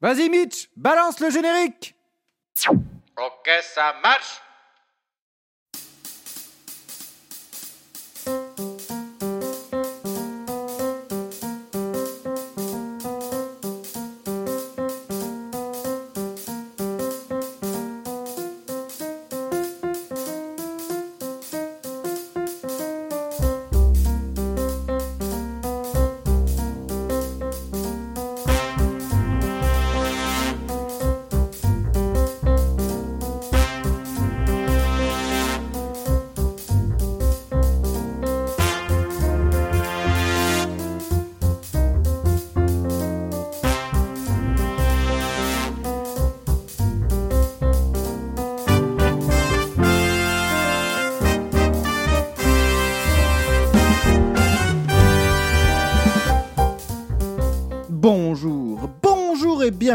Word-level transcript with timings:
Vas-y 0.00 0.28
Mitch, 0.28 0.68
balance 0.76 1.20
le 1.20 1.30
générique. 1.30 1.94
Ok, 2.68 3.48
ça 3.62 3.94
marche 4.02 4.40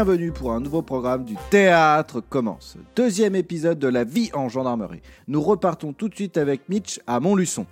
bienvenue 0.04 0.32
pour 0.32 0.50
un 0.50 0.58
nouveau 0.58 0.82
programme 0.82 1.24
du 1.24 1.36
Théâtre 1.48 2.20
commence. 2.20 2.76
Deuxième 2.96 3.36
épisode 3.36 3.78
de 3.78 3.86
la 3.86 4.02
vie 4.02 4.30
en 4.34 4.48
gendarmerie. 4.48 5.00
Nous 5.28 5.40
repartons 5.40 5.92
tout 5.92 6.08
de 6.08 6.14
suite 6.16 6.38
avec 6.38 6.68
Mitch 6.68 6.98
à 7.06 7.20
Montluçon. 7.20 7.66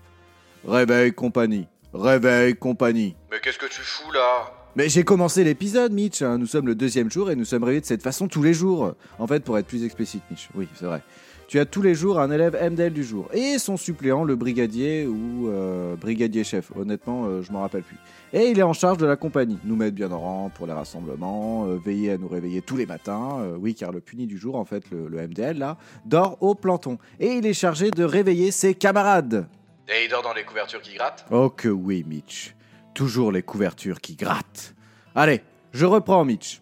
Réveil 0.64 1.12
compagnie, 1.12 1.66
réveil 1.92 2.54
compagnie. 2.54 3.16
Mais 3.32 3.40
qu'est-ce 3.40 3.58
que 3.58 3.66
tu 3.66 3.80
fous 3.80 4.12
là? 4.12 4.59
Mais 4.76 4.88
j'ai 4.88 5.02
commencé 5.02 5.42
l'épisode, 5.44 5.92
Mitch. 5.92 6.22
hein. 6.22 6.38
Nous 6.38 6.46
sommes 6.46 6.66
le 6.66 6.74
deuxième 6.74 7.10
jour 7.10 7.30
et 7.30 7.36
nous 7.36 7.44
sommes 7.44 7.64
réveillés 7.64 7.80
de 7.80 7.86
cette 7.86 8.02
façon 8.02 8.28
tous 8.28 8.42
les 8.42 8.54
jours. 8.54 8.94
En 9.18 9.26
fait, 9.26 9.42
pour 9.42 9.58
être 9.58 9.66
plus 9.66 9.84
explicite, 9.84 10.22
Mitch. 10.30 10.48
Oui, 10.54 10.68
c'est 10.74 10.86
vrai. 10.86 11.02
Tu 11.48 11.58
as 11.58 11.64
tous 11.66 11.82
les 11.82 11.96
jours 11.96 12.20
un 12.20 12.30
élève 12.30 12.56
MDL 12.70 12.92
du 12.92 13.02
jour 13.02 13.28
et 13.34 13.58
son 13.58 13.76
suppléant, 13.76 14.22
le 14.22 14.36
brigadier 14.36 15.04
ou 15.08 15.48
euh, 15.48 15.96
brigadier 15.96 16.44
chef. 16.44 16.70
Honnêtement, 16.76 17.24
euh, 17.26 17.42
je 17.42 17.50
m'en 17.50 17.62
rappelle 17.62 17.82
plus. 17.82 17.96
Et 18.32 18.50
il 18.50 18.58
est 18.60 18.62
en 18.62 18.72
charge 18.72 18.98
de 18.98 19.06
la 19.06 19.16
compagnie. 19.16 19.58
Nous 19.64 19.74
mettre 19.74 19.96
bien 19.96 20.12
en 20.12 20.20
rang 20.20 20.50
pour 20.54 20.68
les 20.68 20.72
rassemblements, 20.72 21.66
euh, 21.66 21.76
veiller 21.84 22.12
à 22.12 22.18
nous 22.18 22.28
réveiller 22.28 22.62
tous 22.62 22.76
les 22.76 22.86
matins. 22.86 23.40
euh, 23.40 23.56
oui, 23.58 23.74
car 23.74 23.90
le 23.90 23.98
puni 24.00 24.28
du 24.28 24.38
jour, 24.38 24.54
en 24.54 24.64
fait, 24.64 24.84
le, 24.92 25.08
le 25.08 25.26
MDL 25.26 25.58
là, 25.58 25.76
dort 26.06 26.38
au 26.40 26.54
planton. 26.54 26.98
Et 27.18 27.32
il 27.32 27.44
est 27.46 27.52
chargé 27.54 27.90
de 27.90 28.04
réveiller 28.04 28.52
ses 28.52 28.74
camarades. 28.74 29.48
Et 29.88 30.04
il 30.04 30.08
dort 30.10 30.22
dans 30.22 30.32
les 30.34 30.44
couvertures 30.44 30.80
qui 30.80 30.94
grattent? 30.94 31.26
Oh 31.32 31.50
que 31.50 31.68
oui, 31.68 32.04
Mitch. 32.06 32.54
Toujours 32.94 33.32
les 33.32 33.42
couvertures 33.42 34.00
qui 34.00 34.16
grattent. 34.16 34.74
Allez, 35.14 35.42
je 35.72 35.86
reprends, 35.86 36.24
Mitch. 36.24 36.60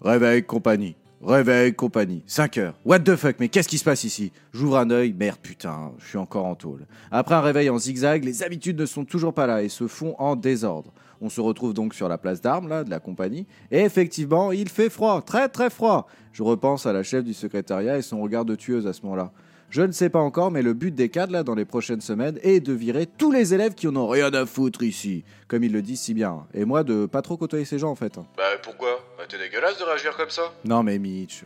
Réveil, 0.00 0.44
compagnie. 0.44 0.96
Réveil, 1.22 1.74
compagnie. 1.74 2.22
5 2.26 2.58
heures. 2.58 2.74
What 2.84 3.00
the 3.00 3.14
fuck, 3.14 3.36
mais 3.38 3.48
qu'est-ce 3.48 3.68
qui 3.68 3.78
se 3.78 3.84
passe 3.84 4.04
ici? 4.04 4.32
J'ouvre 4.52 4.78
un 4.78 4.90
œil, 4.90 5.12
merde, 5.12 5.38
putain, 5.42 5.92
je 5.98 6.06
suis 6.06 6.18
encore 6.18 6.46
en 6.46 6.54
tôle. 6.54 6.86
Après 7.10 7.34
un 7.34 7.42
réveil 7.42 7.68
en 7.68 7.78
zigzag, 7.78 8.24
les 8.24 8.42
habitudes 8.42 8.80
ne 8.80 8.86
sont 8.86 9.04
toujours 9.04 9.34
pas 9.34 9.46
là 9.46 9.62
et 9.62 9.68
se 9.68 9.86
font 9.86 10.14
en 10.18 10.34
désordre. 10.34 10.92
On 11.20 11.28
se 11.28 11.42
retrouve 11.42 11.74
donc 11.74 11.92
sur 11.92 12.08
la 12.08 12.16
place 12.16 12.40
d'armes, 12.40 12.68
là, 12.68 12.82
de 12.82 12.90
la 12.90 12.98
compagnie. 12.98 13.46
Et 13.70 13.80
effectivement, 13.80 14.52
il 14.52 14.70
fait 14.70 14.88
froid, 14.88 15.20
très 15.20 15.50
très 15.50 15.68
froid. 15.68 16.06
Je 16.32 16.42
repense 16.42 16.86
à 16.86 16.94
la 16.94 17.02
chef 17.02 17.22
du 17.22 17.34
secrétariat 17.34 17.98
et 17.98 18.02
son 18.02 18.22
regard 18.22 18.46
de 18.46 18.54
tueuse 18.54 18.86
à 18.86 18.94
ce 18.94 19.02
moment-là. 19.02 19.30
Je 19.70 19.82
ne 19.82 19.92
sais 19.92 20.10
pas 20.10 20.18
encore, 20.18 20.50
mais 20.50 20.62
le 20.62 20.74
but 20.74 20.92
des 20.92 21.08
cadres, 21.10 21.32
là, 21.32 21.44
dans 21.44 21.54
les 21.54 21.64
prochaines 21.64 22.00
semaines, 22.00 22.40
est 22.42 22.58
de 22.58 22.72
virer 22.72 23.06
tous 23.06 23.30
les 23.30 23.54
élèves 23.54 23.74
qui 23.74 23.86
en 23.86 23.94
ont 23.94 24.08
rien 24.08 24.34
à 24.34 24.44
foutre 24.44 24.82
ici. 24.82 25.22
Comme 25.46 25.62
ils 25.62 25.72
le 25.72 25.80
disent 25.80 26.00
si 26.00 26.12
bien. 26.12 26.44
Et 26.54 26.64
moi, 26.64 26.82
de 26.82 27.06
pas 27.06 27.22
trop 27.22 27.36
côtoyer 27.36 27.64
ces 27.64 27.78
gens, 27.78 27.90
en 27.90 27.94
fait. 27.94 28.16
Bah 28.36 28.42
pourquoi? 28.64 28.98
Bah 29.16 29.24
t'es 29.28 29.38
dégueulasse 29.38 29.78
de 29.78 29.84
réagir 29.84 30.16
comme 30.16 30.28
ça 30.28 30.52
Non, 30.64 30.82
mais 30.82 30.98
Mitch. 30.98 31.44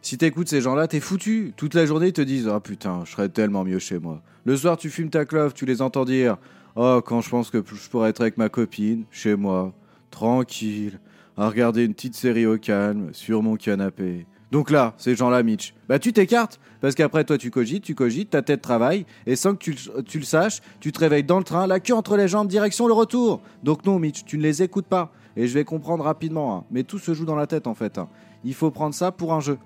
Si 0.00 0.16
t'écoutes 0.16 0.48
ces 0.48 0.62
gens-là, 0.62 0.88
t'es 0.88 1.00
foutu. 1.00 1.52
Toute 1.54 1.74
la 1.74 1.84
journée, 1.84 2.06
ils 2.08 2.12
te 2.14 2.22
disent 2.22 2.48
Ah 2.48 2.60
putain, 2.60 3.02
je 3.04 3.12
serais 3.12 3.28
tellement 3.28 3.64
mieux 3.64 3.78
chez 3.78 3.98
moi. 3.98 4.22
Le 4.46 4.56
soir, 4.56 4.78
tu 4.78 4.88
fumes 4.88 5.10
ta 5.10 5.26
clope, 5.26 5.52
tu 5.52 5.66
les 5.66 5.82
entends 5.82 6.06
dire 6.06 6.38
Oh, 6.76 7.02
quand 7.04 7.20
je 7.20 7.28
pense 7.28 7.50
que 7.50 7.58
je 7.58 7.90
pourrais 7.90 8.08
être 8.08 8.22
avec 8.22 8.38
ma 8.38 8.48
copine, 8.48 9.04
chez 9.10 9.36
moi, 9.36 9.74
tranquille, 10.10 10.98
à 11.36 11.50
regarder 11.50 11.84
une 11.84 11.92
petite 11.92 12.14
série 12.14 12.46
au 12.46 12.56
calme, 12.56 13.10
sur 13.12 13.42
mon 13.42 13.56
canapé. 13.56 14.24
Donc 14.50 14.70
là, 14.70 14.94
ces 14.96 15.14
gens-là, 15.14 15.42
Mitch, 15.42 15.74
bah 15.88 15.98
tu 15.98 16.12
t'écartes, 16.12 16.58
parce 16.80 16.94
qu'après 16.96 17.24
toi 17.24 17.38
tu 17.38 17.50
cogites, 17.50 17.84
tu 17.84 17.94
cogites, 17.94 18.30
ta 18.30 18.42
tête 18.42 18.60
travaille, 18.62 19.06
et 19.26 19.36
sans 19.36 19.54
que 19.54 19.58
tu, 19.58 20.18
le- 20.18 20.24
saches, 20.24 20.60
tu 20.80 20.90
te 20.90 20.98
réveilles 20.98 21.22
dans 21.24 21.38
le 21.38 21.44
train, 21.44 21.66
la 21.68 21.78
queue 21.78 21.94
entre 21.94 22.16
les 22.16 22.26
jambes, 22.26 22.48
direction 22.48 22.86
le 22.88 22.92
retour. 22.92 23.42
Donc 23.62 23.84
non, 23.86 23.98
Mitch, 23.98 24.24
tu 24.24 24.38
ne 24.38 24.42
les 24.42 24.62
écoutes 24.62 24.86
pas. 24.86 25.12
Et 25.36 25.46
je 25.46 25.54
vais 25.54 25.64
comprendre 25.64 26.02
rapidement, 26.02 26.56
hein. 26.56 26.64
mais 26.72 26.82
tout 26.82 26.98
se 26.98 27.14
joue 27.14 27.24
dans 27.24 27.36
la 27.36 27.46
tête 27.46 27.68
en 27.68 27.74
fait. 27.74 27.98
hein. 27.98 28.08
Il 28.42 28.54
faut 28.54 28.72
prendre 28.72 28.94
ça 28.94 29.12
pour 29.12 29.32
un 29.32 29.40
jeu. 29.40 29.58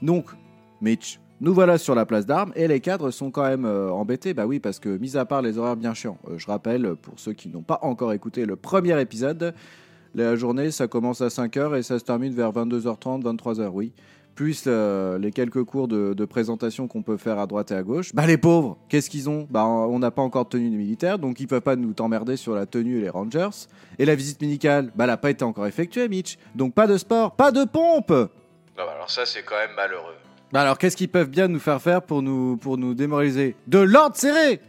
Donc, 0.00 0.26
Mitch, 0.80 1.18
nous 1.40 1.52
voilà 1.52 1.76
sur 1.76 1.96
la 1.96 2.06
place 2.06 2.24
d'armes 2.24 2.52
et 2.54 2.68
les 2.68 2.78
cadres 2.78 3.10
sont 3.10 3.32
quand 3.32 3.42
même 3.42 3.64
euh, 3.64 3.90
embêtés. 3.90 4.32
Bah 4.32 4.46
oui, 4.46 4.60
parce 4.60 4.78
que, 4.78 4.96
mis 4.98 5.16
à 5.16 5.24
part 5.24 5.42
les 5.42 5.58
horaires 5.58 5.76
bien 5.76 5.92
chiants, 5.92 6.18
euh, 6.28 6.38
je 6.38 6.46
rappelle, 6.46 6.94
pour 6.94 7.14
ceux 7.16 7.32
qui 7.32 7.48
n'ont 7.48 7.62
pas 7.62 7.80
encore 7.82 8.12
écouté 8.12 8.46
le 8.46 8.54
premier 8.54 9.00
épisode, 9.00 9.52
la 10.14 10.36
journée 10.36 10.70
ça 10.70 10.88
commence 10.88 11.20
à 11.20 11.28
5h 11.28 11.76
et 11.78 11.82
ça 11.82 11.98
se 11.98 12.04
termine 12.04 12.34
vers 12.34 12.52
22h30, 12.52 13.22
23h, 13.22 13.68
oui. 13.72 13.92
Plus 14.34 14.64
euh, 14.66 15.18
les 15.18 15.30
quelques 15.30 15.62
cours 15.64 15.88
de, 15.88 16.14
de 16.14 16.24
présentation 16.24 16.88
qu'on 16.88 17.02
peut 17.02 17.18
faire 17.18 17.38
à 17.38 17.46
droite 17.46 17.70
et 17.70 17.74
à 17.74 17.82
gauche. 17.82 18.14
Bah 18.14 18.26
les 18.26 18.38
pauvres, 18.38 18.78
qu'est-ce 18.88 19.10
qu'ils 19.10 19.28
ont? 19.28 19.46
Bah 19.50 19.66
on 19.66 19.98
n'a 19.98 20.10
pas 20.10 20.22
encore 20.22 20.44
de 20.46 20.50
tenue 20.50 20.70
militaire, 20.70 21.18
donc 21.18 21.38
ils 21.38 21.46
peuvent 21.46 21.60
pas 21.60 21.76
nous 21.76 21.92
t'emmerder 21.92 22.36
sur 22.38 22.54
la 22.54 22.64
tenue 22.64 22.96
et 22.96 23.00
les 23.02 23.10
rangers. 23.10 23.50
Et 23.98 24.06
la 24.06 24.14
visite 24.14 24.40
médicale, 24.40 24.86
bah 24.96 25.04
elle 25.04 25.10
n'a 25.10 25.16
pas 25.18 25.28
été 25.30 25.44
encore 25.44 25.66
effectuée, 25.66 26.08
Mitch. 26.08 26.38
Donc 26.54 26.72
pas 26.72 26.86
de 26.86 26.96
sport, 26.96 27.36
pas 27.36 27.52
de 27.52 27.64
pompe 27.64 28.08
Non 28.10 28.28
bah 28.76 28.92
alors 28.94 29.10
ça 29.10 29.26
c'est 29.26 29.42
quand 29.42 29.54
même 29.56 29.76
malheureux. 29.76 30.14
bah 30.50 30.62
alors, 30.62 30.78
qu'est-ce 30.78 30.96
qu'ils 30.96 31.10
peuvent 31.10 31.28
bien 31.28 31.46
nous 31.48 31.60
faire 31.60 31.82
faire 31.82 32.00
pour 32.00 32.22
nous, 32.22 32.56
pour 32.56 32.78
nous 32.78 32.94
démoraliser? 32.94 33.54
De 33.66 33.80
l'ordre 33.80 34.16
serré 34.16 34.62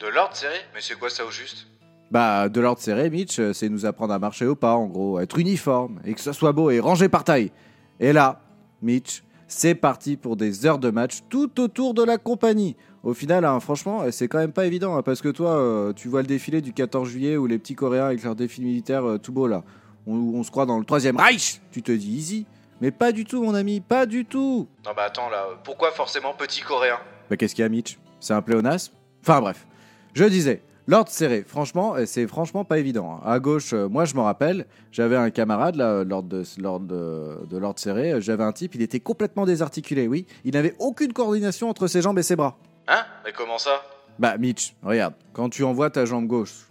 De 0.00 0.06
l'ordre 0.08 0.34
serré? 0.34 0.56
Mais 0.74 0.80
c'est 0.80 0.98
quoi 0.98 1.10
ça 1.10 1.26
au 1.26 1.30
juste? 1.30 1.66
Bah, 2.10 2.48
de 2.48 2.60
l'ordre 2.60 2.80
serré, 2.80 3.10
Mitch, 3.10 3.38
euh, 3.38 3.52
c'est 3.52 3.68
nous 3.68 3.84
apprendre 3.84 4.14
à 4.14 4.18
marcher 4.18 4.46
au 4.46 4.54
pas, 4.54 4.74
en 4.74 4.86
gros, 4.86 5.20
être 5.20 5.38
uniforme, 5.38 6.00
et 6.04 6.14
que 6.14 6.20
ça 6.20 6.32
soit 6.32 6.52
beau 6.52 6.70
et 6.70 6.80
rangé 6.80 7.08
par 7.08 7.24
taille. 7.24 7.52
Et 8.00 8.12
là, 8.12 8.40
Mitch, 8.80 9.22
c'est 9.48 9.74
parti 9.74 10.16
pour 10.16 10.36
des 10.36 10.66
heures 10.66 10.78
de 10.78 10.90
match 10.90 11.20
tout 11.28 11.60
autour 11.60 11.94
de 11.94 12.02
la 12.04 12.18
compagnie. 12.18 12.76
Au 13.02 13.14
final, 13.14 13.44
hein, 13.44 13.58
franchement, 13.60 14.02
euh, 14.02 14.10
c'est 14.10 14.28
quand 14.28 14.38
même 14.38 14.52
pas 14.52 14.66
évident, 14.66 14.96
hein, 14.96 15.02
parce 15.02 15.22
que 15.22 15.28
toi, 15.28 15.56
euh, 15.56 15.92
tu 15.94 16.08
vois 16.08 16.20
le 16.20 16.26
défilé 16.26 16.60
du 16.60 16.72
14 16.72 17.08
juillet 17.08 17.36
où 17.36 17.46
les 17.46 17.58
petits 17.58 17.74
Coréens 17.74 18.06
avec 18.06 18.22
leur 18.22 18.34
défilé 18.34 18.66
militaire 18.66 19.04
euh, 19.08 19.18
tout 19.18 19.32
beau 19.32 19.46
là. 19.46 19.62
On, 20.06 20.14
on 20.14 20.42
se 20.42 20.50
croit 20.50 20.66
dans 20.66 20.78
le 20.78 20.84
troisième 20.84 21.16
Reich 21.16 21.60
Tu 21.70 21.82
te 21.82 21.92
dis 21.92 22.10
easy 22.16 22.46
Mais 22.80 22.90
pas 22.90 23.12
du 23.12 23.24
tout, 23.24 23.42
mon 23.42 23.54
ami, 23.54 23.80
pas 23.80 24.06
du 24.06 24.24
tout 24.24 24.66
Non 24.84 24.92
bah 24.96 25.04
attends 25.06 25.28
là, 25.28 25.46
pourquoi 25.64 25.90
forcément 25.90 26.34
petit 26.34 26.62
coréen 26.62 26.98
Bah 27.28 27.36
qu'est-ce 27.36 27.54
qu'il 27.54 27.62
y 27.62 27.66
a 27.66 27.68
Mitch? 27.68 27.98
C'est 28.20 28.32
un 28.34 28.42
pléonasme? 28.42 28.92
Enfin 29.22 29.40
bref. 29.40 29.66
Je 30.14 30.24
disais, 30.24 30.62
l'ordre 30.88 31.10
serré, 31.10 31.44
franchement, 31.46 31.94
euh, 31.94 32.06
c'est 32.06 32.26
franchement 32.26 32.64
pas 32.64 32.78
évident. 32.78 33.12
hein. 33.16 33.20
À 33.24 33.38
gauche, 33.38 33.72
euh, 33.74 33.88
moi 33.88 34.04
je 34.06 34.14
m'en 34.16 34.24
rappelle, 34.24 34.66
j'avais 34.90 35.14
un 35.16 35.30
camarade 35.30 35.76
là, 35.76 36.02
lors 36.02 36.24
de, 36.24 36.42
lors 36.58 36.80
de, 36.80 37.46
de 37.48 37.56
l'ordre 37.58 37.78
serré, 37.78 38.14
euh, 38.14 38.20
j'avais 38.20 38.42
un 38.42 38.52
type, 38.52 38.74
il 38.74 38.82
était 38.82 38.98
complètement 38.98 39.46
désarticulé, 39.46 40.08
oui. 40.08 40.26
Il 40.44 40.54
n'avait 40.54 40.74
aucune 40.80 41.12
coordination 41.12 41.68
entre 41.70 41.86
ses 41.86 42.02
jambes 42.02 42.18
et 42.18 42.24
ses 42.24 42.34
bras. 42.34 42.56
Hein? 42.88 43.04
Mais 43.24 43.32
comment 43.32 43.58
ça? 43.58 43.82
Bah 44.18 44.36
Mitch, 44.38 44.74
regarde, 44.82 45.14
quand 45.32 45.48
tu 45.50 45.62
envoies 45.62 45.90
ta 45.90 46.04
jambe 46.04 46.26
gauche, 46.26 46.66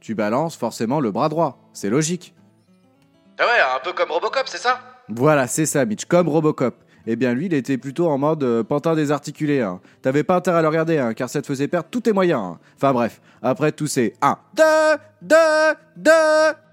tu 0.00 0.14
balances 0.14 0.56
forcément 0.56 1.00
le 1.00 1.10
bras 1.10 1.28
droit. 1.30 1.58
C'est 1.72 1.88
logique. 1.88 2.34
Ah 3.38 3.44
ouais, 3.44 3.76
un 3.76 3.80
peu 3.84 3.92
comme 3.92 4.10
Robocop, 4.10 4.42
c'est 4.46 4.58
ça? 4.58 4.80
Voilà, 5.08 5.46
c'est 5.46 5.64
ça, 5.64 5.84
Mitch, 5.86 6.04
comme 6.04 6.28
Robocop. 6.28 6.74
Eh 7.06 7.16
bien, 7.16 7.32
lui, 7.34 7.46
il 7.46 7.54
était 7.54 7.78
plutôt 7.78 8.08
en 8.08 8.18
mode 8.18 8.42
euh, 8.42 8.62
pantin 8.62 8.94
désarticulé. 8.94 9.60
Hein. 9.62 9.80
T'avais 10.02 10.24
pas 10.24 10.36
intérêt 10.36 10.58
à 10.58 10.62
le 10.62 10.68
regarder, 10.68 10.98
hein, 10.98 11.14
car 11.14 11.28
ça 11.30 11.40
te 11.40 11.46
faisait 11.46 11.68
perdre 11.68 11.88
tous 11.90 12.00
tes 12.00 12.12
moyens. 12.12 12.40
hein. 12.42 12.58
Enfin 12.76 12.92
bref, 12.92 13.20
après 13.42 13.72
tout, 13.72 13.86
c'est 13.86 14.12
1, 14.20 14.36
2, 14.54 14.62
2, 15.22 15.36
2. 15.96 16.10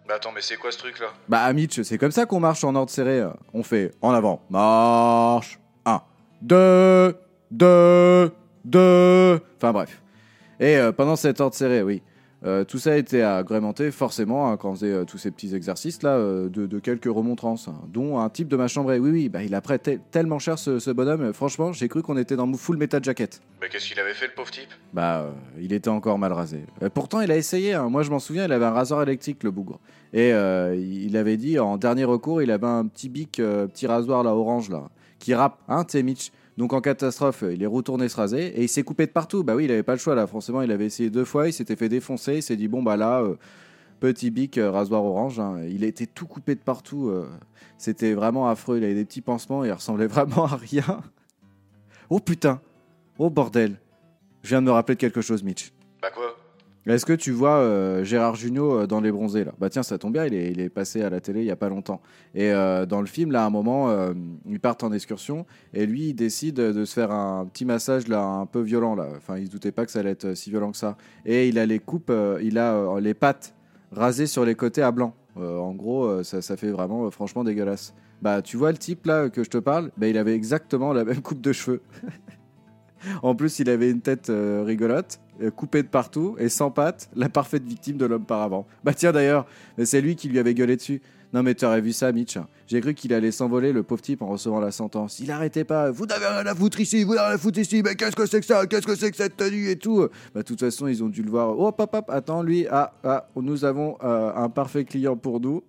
Bah 0.08 0.16
attends, 0.18 0.32
mais 0.36 0.42
c'est 0.42 0.56
quoi 0.58 0.72
ce 0.72 0.78
truc 0.78 1.00
là? 1.00 1.08
Bah, 1.30 1.52
Mitch, 1.54 1.82
c'est 1.82 1.98
comme 1.98 2.12
ça 2.12 2.26
qu'on 2.26 2.40
marche 2.40 2.64
en 2.64 2.76
ordre 2.76 2.92
serré. 2.92 3.20
euh. 3.22 3.30
On 3.54 3.64
fait 3.64 3.92
en 4.02 4.12
avant, 4.12 4.42
marche. 4.50 5.60
1, 5.86 6.02
2, 6.42 7.16
2, 7.52 8.32
2. 8.66 9.40
Enfin 9.58 9.72
bref. 9.72 10.02
Et 10.60 10.78
euh, 10.78 10.92
pendant 10.92 11.16
cet 11.16 11.42
ordre 11.42 11.56
serré, 11.56 11.82
oui. 11.82 12.02
Euh, 12.46 12.64
tout 12.64 12.78
ça 12.78 12.92
a 12.92 12.96
été 12.96 13.24
agrémenté 13.24 13.90
forcément 13.90 14.52
hein, 14.52 14.58
quand 14.58 14.70
on 14.70 14.76
faisait 14.76 14.92
euh, 14.92 15.04
tous 15.04 15.18
ces 15.18 15.32
petits 15.32 15.56
exercices 15.56 16.04
là 16.04 16.12
euh, 16.12 16.48
de, 16.48 16.68
de 16.68 16.80
quelques 16.80 17.06
remontrances, 17.06 17.68
hein, 17.68 17.82
dont 17.92 18.20
un 18.20 18.30
type 18.30 18.48
de 18.48 18.56
ma 18.56 18.68
chambre. 18.68 18.96
Oui, 18.96 19.10
oui, 19.10 19.30
bah, 19.30 19.42
il 19.42 19.56
a 19.56 19.62
prêté 19.62 20.00
tellement 20.12 20.38
cher 20.38 20.60
ce, 20.60 20.78
ce 20.78 20.92
bonhomme. 20.92 21.34
Franchement, 21.34 21.74
j'ai 21.74 21.88
cru 21.88 22.04
qu'on 22.04 22.18
était 22.18 22.36
dans 22.36 22.52
full 22.54 22.78
metal 22.78 23.04
jacket. 23.04 23.42
Mais 23.62 23.68
qu'est-ce 23.68 23.88
qu'il 23.88 24.00
avait 24.00 24.14
fait, 24.14 24.28
le 24.28 24.34
pauvre 24.34 24.52
type? 24.52 24.70
Bah, 24.94 25.34
il 25.60 25.74
était 25.74 25.90
encore 25.90 26.20
mal 26.20 26.34
rasé. 26.34 26.66
Pourtant, 26.94 27.22
il 27.22 27.32
a 27.32 27.36
essayé. 27.36 27.74
hein. 27.74 27.90
Moi, 27.90 28.04
je 28.04 28.12
m'en 28.12 28.20
souviens, 28.20 28.46
il 28.46 28.52
avait 28.52 28.66
un 28.66 28.72
rasoir 28.72 29.02
électrique, 29.02 29.44
le 29.44 29.50
bougre. 29.50 29.80
Et 30.14 30.30
il 30.30 31.18
avait 31.18 31.38
dit, 31.38 31.58
en 31.58 31.78
dernier 31.78 32.04
recours, 32.04 32.42
il 32.42 32.52
avait 32.52 32.68
un 32.68 32.86
petit 32.86 33.10
bic, 33.10 33.38
petit 33.38 33.88
rasoir 33.88 34.24
là, 34.24 34.36
orange 34.36 34.70
là, 34.70 34.84
qui 35.18 35.34
rappe, 35.34 35.58
hein, 35.68 35.84
Mitch? 36.04 36.32
Donc 36.58 36.72
en 36.74 36.80
catastrophe, 36.82 37.44
il 37.52 37.62
est 37.62 37.68
retourné 37.68 38.08
se 38.08 38.16
raser 38.16 38.48
et 38.48 38.64
il 38.64 38.70
s'est 38.70 38.84
coupé 38.84 39.06
de 39.06 39.12
partout. 39.12 39.44
Bah 39.44 39.56
oui, 39.56 39.66
il 39.66 39.72
avait 39.72 39.84
pas 39.84 39.94
le 39.94 40.00
choix 40.00 40.16
là. 40.16 40.26
Forcément, 40.26 40.62
il 40.62 40.72
avait 40.72 40.86
essayé 40.86 41.10
deux 41.10 41.26
fois, 41.26 41.48
il 41.48 41.54
s'était 41.54 41.76
fait 41.76 41.90
défoncer. 41.90 42.36
Il 42.36 42.44
s'est 42.44 42.56
dit 42.56 42.68
bon 42.70 42.82
bah 42.82 42.96
là, 42.96 43.22
euh, 43.22 43.36
petit 44.00 44.32
bic, 44.32 44.58
euh, 44.58 44.72
rasoir 44.72 45.04
orange. 45.04 45.40
hein. 45.40 45.58
Il 45.68 45.84
été 45.84 46.08
tout 46.08 46.28
coupé 46.28 46.56
de 46.56 46.62
partout. 46.62 47.10
euh. 47.10 47.28
C'était 47.78 48.14
vraiment 48.14 48.48
affreux. 48.48 48.78
Il 48.78 48.86
avait 48.86 48.96
des 48.96 49.04
petits 49.06 49.22
pansements. 49.22 49.66
Il 49.66 49.72
ressemblait 49.72 50.08
vraiment 50.16 50.46
à 50.46 50.56
rien. 50.56 51.02
Oh 52.10 52.20
putain. 52.20 52.62
Oh 53.18 53.30
bordel. 53.30 53.76
Je 54.44 54.50
viens 54.50 54.62
de 54.62 54.68
me 54.68 54.72
rappeler 54.72 54.96
de 54.96 55.00
quelque 55.02 55.22
chose, 55.22 55.44
Mitch. 55.44 55.74
Bah 56.02 56.10
quoi? 56.14 56.36
Est-ce 56.88 57.06
que 57.06 57.14
tu 57.14 57.32
vois 57.32 57.58
euh, 57.58 58.04
Gérard 58.04 58.36
Jugnot 58.36 58.82
euh, 58.82 58.88
dans 58.88 59.02
Les 59.02 59.12
Bronzés 59.12 59.44
là? 59.44 59.54
Bah 59.60 59.72
tiens, 59.72 59.82
ça 59.82 59.98
tombe 59.98 60.14
bien, 60.14 60.26
il 60.26 60.36
est, 60.36 60.52
il 60.52 60.60
est 60.60 60.70
passé 60.70 61.02
à 61.02 61.10
la 61.10 61.20
télé 61.20 61.40
il 61.40 61.48
y 61.48 61.52
a 61.52 61.56
pas 61.56 61.70
longtemps. 61.70 62.00
Et 62.36 62.52
euh, 62.52 62.86
dans 62.86 63.02
le 63.02 63.08
film, 63.08 63.32
là, 63.32 63.44
à 63.44 63.48
un 63.48 63.50
moment, 63.50 63.90
ils 64.48 64.60
partent 64.60 64.84
en 64.84 64.92
excursion 64.92 65.46
et 65.74 65.86
lui, 65.86 66.10
il 66.10 66.14
décide 66.14 66.56
de 66.56 66.86
se 66.86 66.94
faire 66.94 67.12
un 67.12 67.46
petit 67.46 67.66
massage 67.66 68.08
là, 68.08 68.24
un 68.24 68.46
peu 68.46 68.62
violent 68.62 68.96
là. 68.96 69.08
Enfin, 69.18 69.38
il 69.38 69.48
se 69.48 69.52
doutait 69.52 69.72
pas 69.72 69.86
que 69.86 69.92
ça 69.92 70.00
allait 70.00 70.12
être 70.12 70.36
si 70.36 70.52
violent 70.52 70.72
que 70.72 70.78
ça. 70.78 70.98
Et 71.26 71.48
il 71.48 71.58
a 71.58 71.66
les 71.66 71.80
coupes, 71.80 72.12
il 72.42 72.60
a 72.60 73.00
les 73.00 73.14
pattes 73.14 73.56
rasées 73.92 74.28
sur 74.28 74.46
les 74.46 74.56
côtés 74.56 74.84
à 74.84 74.92
blanc. 74.92 75.16
En 75.36 75.74
gros, 75.74 76.24
ça, 76.24 76.42
ça 76.42 76.56
fait 76.56 76.72
vraiment, 76.72 77.10
franchement, 77.10 77.44
dégueulasse. 77.44 77.96
Bah, 78.22 78.42
tu 78.42 78.58
vois 78.58 78.72
le 78.72 78.78
type 78.78 79.06
là 79.06 79.30
que 79.30 79.44
je 79.44 79.50
te 79.50 79.58
parle? 79.58 79.92
Bah, 79.98 80.08
il 80.08 80.18
avait 80.18 80.36
exactement 80.36 80.94
la 80.94 81.04
même 81.04 81.22
coupe 81.22 81.42
de 81.42 81.52
cheveux. 81.52 81.82
En 83.22 83.36
plus, 83.36 83.60
il 83.60 83.70
avait 83.70 83.92
une 83.92 84.02
tête 84.02 84.32
rigolote, 84.32 85.20
euh, 85.42 85.52
coupée 85.52 85.84
de 85.84 85.88
partout 85.88 86.36
et 86.40 86.50
sans 86.50 86.72
pattes, 86.72 87.10
la 87.16 87.30
parfaite 87.30 87.64
victime 87.64 87.98
de 87.98 88.06
l'homme 88.06 88.26
par 88.26 88.42
avant. 88.42 88.66
Bah 88.84 88.94
tiens 88.94 89.12
d'ailleurs, 89.12 89.46
c'est 89.84 90.02
lui 90.02 90.16
qui 90.16 90.30
lui 90.30 90.40
avait 90.40 90.54
gueulé 90.54 90.76
dessus. 90.76 91.02
Non 91.34 91.44
mais 91.44 91.54
tu 91.54 91.66
aurais 91.66 91.82
vu 91.82 91.92
ça, 91.92 92.12
Mitch. 92.12 92.38
J'ai 92.68 92.80
cru 92.80 92.94
qu'il 92.94 93.14
allait 93.14 93.32
s'envoler, 93.32 93.74
le 93.74 93.84
pauvre 93.84 94.02
type, 94.02 94.22
en 94.22 94.28
recevant 94.28 94.60
la 94.60 94.72
sentence. 94.72 95.20
Il 95.20 95.32
arrêtait 95.32 95.66
pas. 95.66 95.92
Vous 95.92 96.06
n'avez 96.06 96.26
rien 96.26 96.46
à 96.46 96.56
foutre 96.56 96.80
ici, 96.80 97.04
vous 97.04 97.16
n'avez 97.16 97.28
rien 97.28 97.36
à 97.36 97.38
foutre 97.38 97.60
ici, 97.60 97.82
mais 97.84 97.96
qu'est-ce 97.96 98.16
que 98.16 98.26
c'est 98.26 98.40
que 98.40 98.46
ça? 98.46 98.66
Qu'est-ce 98.66 98.88
que 98.88 98.96
c'est 98.96 99.12
que 99.12 99.18
cette 99.18 99.36
tenue 99.36 99.70
et 99.70 99.76
tout? 99.76 100.08
Bah 100.34 100.42
de 100.42 100.46
toute 100.46 100.60
façon, 100.60 100.88
ils 100.88 101.04
ont 101.04 101.10
dû 101.10 101.24
le 101.24 101.30
voir. 101.30 101.58
Oh, 101.58 101.68
hop, 101.68 101.90
hop, 101.94 102.10
attends, 102.10 102.42
lui, 102.42 102.68
ah, 102.72 102.94
ah, 103.04 103.28
nous 103.36 103.66
avons 103.66 103.98
euh, 104.04 104.32
un 104.34 104.50
parfait 104.50 104.86
client 104.86 105.18
pour 105.18 105.42
nous. 105.42 105.62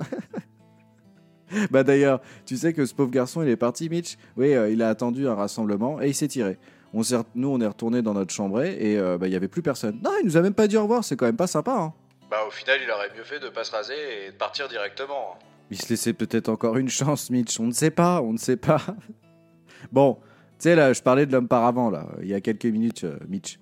bah 1.70 1.82
d'ailleurs, 1.82 2.20
tu 2.44 2.56
sais 2.56 2.72
que 2.72 2.86
ce 2.86 2.94
pauvre 2.94 3.10
garçon, 3.10 3.42
il 3.42 3.48
est 3.48 3.56
parti, 3.56 3.88
Mitch. 3.88 4.16
Oui, 4.36 4.54
euh, 4.54 4.70
il 4.70 4.82
a 4.82 4.88
attendu 4.88 5.26
un 5.26 5.34
rassemblement 5.34 6.00
et 6.00 6.08
il 6.08 6.14
s'est 6.14 6.28
tiré. 6.28 6.58
On 6.94 7.02
nous, 7.34 7.48
on 7.48 7.60
est 7.60 7.66
retourné 7.66 8.00
dans 8.02 8.14
notre 8.14 8.32
chambrée 8.32 8.76
et 8.80 8.98
euh, 8.98 9.18
bah, 9.18 9.26
il 9.26 9.32
y 9.32 9.36
avait 9.36 9.48
plus 9.48 9.62
personne. 9.62 9.98
Non, 10.02 10.10
il 10.20 10.26
nous 10.26 10.36
a 10.36 10.40
même 10.40 10.54
pas 10.54 10.66
dit 10.68 10.76
au 10.76 10.82
revoir. 10.82 11.04
C'est 11.04 11.16
quand 11.16 11.26
même 11.26 11.36
pas 11.36 11.46
sympa. 11.46 11.72
Hein. 11.72 11.92
Bah 12.30 12.38
au 12.46 12.50
final, 12.50 12.78
il 12.82 12.90
aurait 12.90 13.10
mieux 13.16 13.24
fait 13.24 13.38
de 13.38 13.48
pas 13.48 13.64
se 13.64 13.72
raser 13.72 13.94
et 14.26 14.32
de 14.32 14.36
partir 14.36 14.68
directement. 14.68 15.32
hein. 15.34 15.38
Il 15.70 15.80
se 15.80 15.88
laissait 15.88 16.12
peut-être 16.12 16.48
encore 16.48 16.76
une 16.76 16.88
chance, 16.88 17.30
Mitch. 17.30 17.58
On 17.60 17.66
ne 17.66 17.72
sait 17.72 17.90
pas, 17.90 18.22
on 18.22 18.32
ne 18.32 18.38
sait 18.38 18.56
pas. 18.56 18.80
bon, 19.92 20.14
tu 20.14 20.20
sais, 20.58 20.74
là, 20.76 20.92
je 20.92 21.02
parlais 21.02 21.26
de 21.26 21.32
l'homme 21.32 21.48
par 21.48 21.64
avant, 21.64 21.90
là, 21.90 22.06
il 22.22 22.28
y 22.28 22.34
a 22.34 22.40
quelques 22.40 22.66
minutes, 22.66 23.04
euh, 23.04 23.18
Mitch. 23.28 23.58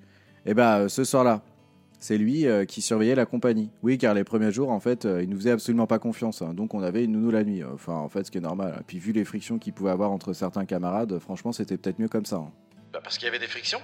Et 0.47 0.55
bah, 0.55 0.79
euh, 0.81 0.89
ce 0.89 1.05
soir-là, 1.05 1.43
c'est 2.01 2.19
lui 2.19 2.47
euh, 2.47 2.65
qui 2.67 2.83
surveillait 2.83 3.15
la 3.15 3.25
compagnie. 3.27 3.71
Oui, 3.83 3.97
car 3.99 4.13
les 4.15 4.25
premiers 4.25 4.53
jours, 4.53 4.71
en 4.71 4.81
fait, 4.81 5.07
euh, 5.07 5.23
il 5.23 5.31
nous 5.31 5.37
faisait 5.39 5.51
absolument 5.53 5.87
pas 5.87 5.99
confiance. 5.99 6.43
hein. 6.43 6.53
donc, 6.55 6.75
on 6.75 6.83
avait 6.83 7.05
une 7.05 7.13
nounou 7.13 7.31
la 7.31 7.43
nuit. 7.45 7.63
Enfin, 7.65 7.95
en 7.95 8.09
fait, 8.09 8.25
ce 8.25 8.31
qui 8.31 8.39
est 8.39 8.43
normal. 8.43 8.83
Puis, 8.87 8.99
vu 8.99 9.13
les 9.13 9.25
frictions 9.25 9.59
qu'il 9.59 9.73
pouvait 9.73 9.91
avoir 9.91 10.11
entre 10.13 10.33
certains 10.35 10.67
camarades, 10.67 11.19
franchement, 11.19 11.53
c'était 11.53 11.79
peut-être 11.79 11.99
mieux 11.99 12.09
comme 12.09 12.27
ça. 12.27 12.37
hein. 12.37 12.53
Bah 12.95 13.01
parce 13.03 13.19
qu'il 13.19 13.27
y 13.27 13.29
avait 13.29 13.41
des 13.41 13.49
frictions 13.49 13.81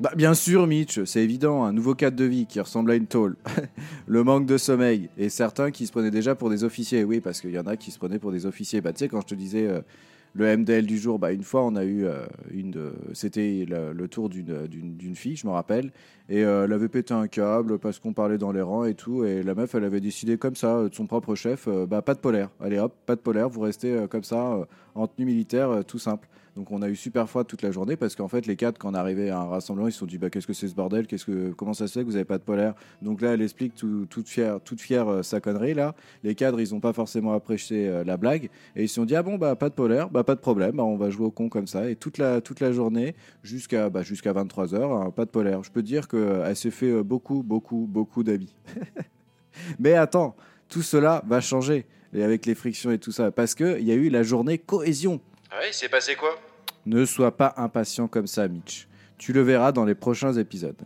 Bah 0.00 0.12
bien 0.14 0.34
sûr 0.34 0.66
Mitch, 0.66 1.02
c'est 1.04 1.24
évident, 1.24 1.64
un 1.64 1.72
nouveau 1.72 1.94
cadre 1.94 2.18
de 2.18 2.26
vie 2.26 2.44
qui 2.44 2.60
ressemble 2.60 2.90
à 2.90 2.94
une 2.94 3.06
tôle. 3.06 3.36
le 4.06 4.22
manque 4.22 4.44
de 4.44 4.58
sommeil 4.58 5.08
et 5.16 5.30
certains 5.30 5.70
qui 5.70 5.86
se 5.86 5.92
prenaient 5.92 6.10
déjà 6.10 6.34
pour 6.34 6.50
des 6.50 6.62
officiers. 6.62 7.02
Oui, 7.02 7.20
parce 7.20 7.40
qu'il 7.40 7.52
y 7.52 7.58
en 7.58 7.66
a 7.66 7.78
qui 7.78 7.90
se 7.90 7.98
prenaient 7.98 8.18
pour 8.18 8.32
des 8.32 8.44
officiers. 8.44 8.82
Bah 8.82 8.92
tu 8.92 8.98
sais 8.98 9.08
quand 9.08 9.22
je 9.22 9.28
te 9.28 9.34
disais 9.34 9.66
euh, 9.66 9.80
le 10.34 10.58
MDL 10.58 10.84
du 10.84 10.98
jour, 10.98 11.18
bah 11.18 11.32
une 11.32 11.42
fois 11.42 11.64
on 11.64 11.74
a 11.74 11.84
eu 11.84 12.04
euh, 12.04 12.26
une 12.50 12.92
c'était 13.14 13.64
le, 13.66 14.08
tour 14.08 14.28
d'une 14.28 15.16
fille, 15.16 15.36
je 15.36 15.46
me 15.46 15.52
rappelle, 15.52 15.90
et 16.28 16.44
euh, 16.44 16.66
elle 16.66 16.74
avait 16.74 16.90
pété 16.90 17.14
un 17.14 17.28
câble 17.28 17.78
parce 17.78 17.98
qu'on 17.98 18.12
parlait 18.12 18.36
dans 18.36 18.52
les 18.52 18.60
rangs 18.60 18.84
et 18.84 18.94
tout 18.94 19.24
et 19.24 19.42
la 19.42 19.54
meuf 19.54 19.74
elle 19.74 19.84
avait 19.84 20.02
décidé 20.02 20.36
comme 20.36 20.54
ça 20.54 20.82
de 20.86 20.94
son 20.94 21.06
propre 21.06 21.34
chef, 21.34 21.66
bah 21.88 22.02
pas 22.02 22.12
de 22.12 22.20
polaire. 22.20 22.50
Allez 22.60 22.78
hop, 22.78 22.94
pas 23.06 23.16
de 23.16 23.22
polaire, 23.22 23.48
vous 23.48 23.62
restez 23.62 24.04
comme 24.10 24.24
ça 24.24 24.68
en 24.94 25.06
tenue 25.06 25.24
militaire 25.24 25.82
tout 25.86 25.98
simple. 25.98 26.28
Donc 26.56 26.72
on 26.72 26.82
a 26.82 26.88
eu 26.88 26.96
super 26.96 27.28
froid 27.28 27.44
toute 27.44 27.62
la 27.62 27.70
journée 27.70 27.96
parce 27.96 28.16
qu'en 28.16 28.26
fait 28.28 28.46
les 28.46 28.56
cadres 28.56 28.76
quand 28.78 28.90
on 28.90 28.94
arrivait 28.94 29.30
à 29.30 29.38
un 29.38 29.44
rassemblement 29.44 29.86
ils 29.88 29.92
se 29.92 29.98
sont 30.00 30.06
dit 30.06 30.18
bah 30.18 30.30
qu'est-ce 30.30 30.46
que 30.46 30.52
c'est 30.52 30.66
ce 30.68 30.74
bordel? 30.74 31.06
Qu'est-ce 31.06 31.24
que 31.24 31.50
comment 31.52 31.74
ça 31.74 31.86
se 31.86 31.92
fait 31.92 32.00
que 32.00 32.06
vous 32.06 32.16
avez 32.16 32.24
pas 32.24 32.38
de 32.38 32.42
polaire? 32.42 32.74
Donc 33.02 33.20
là 33.20 33.34
elle 33.34 33.42
explique 33.42 33.74
tout- 33.76 34.06
toute 34.10 34.28
fière 34.28 34.60
toute 34.60 34.80
fière 34.80 35.08
euh, 35.08 35.22
sa 35.22 35.40
connerie 35.40 35.74
là. 35.74 35.94
Les 36.24 36.34
cadres 36.34 36.60
ils 36.60 36.74
ont 36.74 36.80
pas 36.80 36.92
forcément 36.92 37.32
apprécié 37.34 37.88
euh, 37.88 38.02
la 38.04 38.16
blague 38.16 38.50
et 38.74 38.82
ils 38.84 38.88
se 38.88 38.96
sont 38.96 39.04
dit 39.04 39.14
ah 39.14 39.22
bon 39.22 39.36
bah 39.38 39.54
pas 39.54 39.68
de 39.68 39.74
polaire 39.74 40.10
bah 40.10 40.24
pas 40.24 40.34
de 40.34 40.40
problème 40.40 40.76
bah, 40.76 40.84
on 40.84 40.96
va 40.96 41.08
jouer 41.10 41.26
au 41.26 41.30
con 41.30 41.48
comme 41.48 41.66
ça. 41.68 41.88
Et 41.88 41.94
toute 41.96 42.18
la 42.18 42.40
toute 42.40 42.58
la 42.60 42.72
journée 42.72 43.14
jusqu'à 43.42 43.88
bah, 43.88 44.02
jusqu'à 44.02 44.32
23 44.32 44.66
h 44.74 45.12
pas 45.12 45.24
de 45.24 45.30
polaire. 45.30 45.62
Je 45.62 45.70
peux 45.70 45.82
dire 45.82 46.08
que 46.08 46.16
euh, 46.16 46.44
elle 46.48 46.56
s'est 46.56 46.70
fait 46.72 46.90
euh, 46.90 47.02
beaucoup 47.04 47.42
beaucoup 47.44 47.86
beaucoup 47.88 48.24
d'amis. 48.24 48.54
Mais 49.78 49.94
attends 49.94 50.34
tout 50.68 50.82
cela 50.82 51.22
va 51.26 51.40
changer 51.40 51.86
avec 52.12 52.44
les 52.46 52.54
frictions 52.56 52.90
et 52.90 52.98
tout 52.98 53.12
ça 53.12 53.30
parce 53.30 53.54
que 53.54 53.78
il 53.78 53.86
y 53.86 53.92
a 53.92 53.94
eu 53.94 54.08
la 54.08 54.22
journée 54.24 54.58
cohésion 54.58 55.20
Ah 55.52 55.58
ouais, 55.58 55.70
il 55.70 55.88
passé 55.88 56.14
quoi? 56.14 56.38
Ne 56.86 57.04
sois 57.04 57.36
pas 57.36 57.54
impatient 57.56 58.06
comme 58.06 58.28
ça, 58.28 58.46
Mitch. 58.46 58.86
Tu 59.18 59.32
le 59.32 59.42
verras 59.42 59.72
dans 59.72 59.84
les 59.84 59.96
prochains 59.96 60.32
épisodes. 60.34 60.80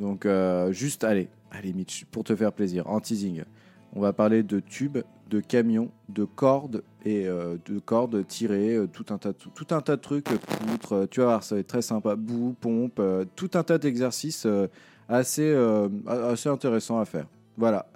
Donc, 0.00 0.24
euh, 0.24 0.72
juste, 0.72 1.04
allez, 1.04 1.28
allez, 1.50 1.72
Mitch, 1.74 2.06
pour 2.06 2.24
te 2.24 2.34
faire 2.34 2.52
plaisir, 2.52 2.88
en 2.88 2.98
teasing, 3.00 3.44
on 3.92 4.00
va 4.00 4.12
parler 4.14 4.42
de 4.42 4.58
tubes, 4.58 4.98
de 5.28 5.40
camions, 5.40 5.90
de 6.08 6.24
cordes 6.24 6.82
et 7.04 7.28
euh, 7.28 7.56
de 7.66 7.78
cordes 7.78 8.26
tirées, 8.26 8.74
euh, 8.74 8.86
tout 8.86 9.04
un 9.10 9.18
tas, 9.18 9.34
tout 9.34 9.66
un 9.70 9.80
tas 9.82 9.96
de 9.96 10.00
trucs, 10.00 10.24
poutres. 10.24 11.06
tu 11.10 11.20
vas 11.20 11.26
voir, 11.26 11.44
ça 11.44 11.54
va 11.54 11.60
être 11.60 11.66
très 11.66 11.82
sympa. 11.82 12.16
Boue, 12.16 12.56
pompe, 12.58 13.00
tout 13.36 13.50
un 13.54 13.62
tas 13.62 13.76
d'exercices 13.76 14.46
assez, 15.08 15.54
assez 16.08 16.48
intéressants 16.48 16.98
à 16.98 17.04
faire. 17.04 17.26
Voilà. 17.58 17.86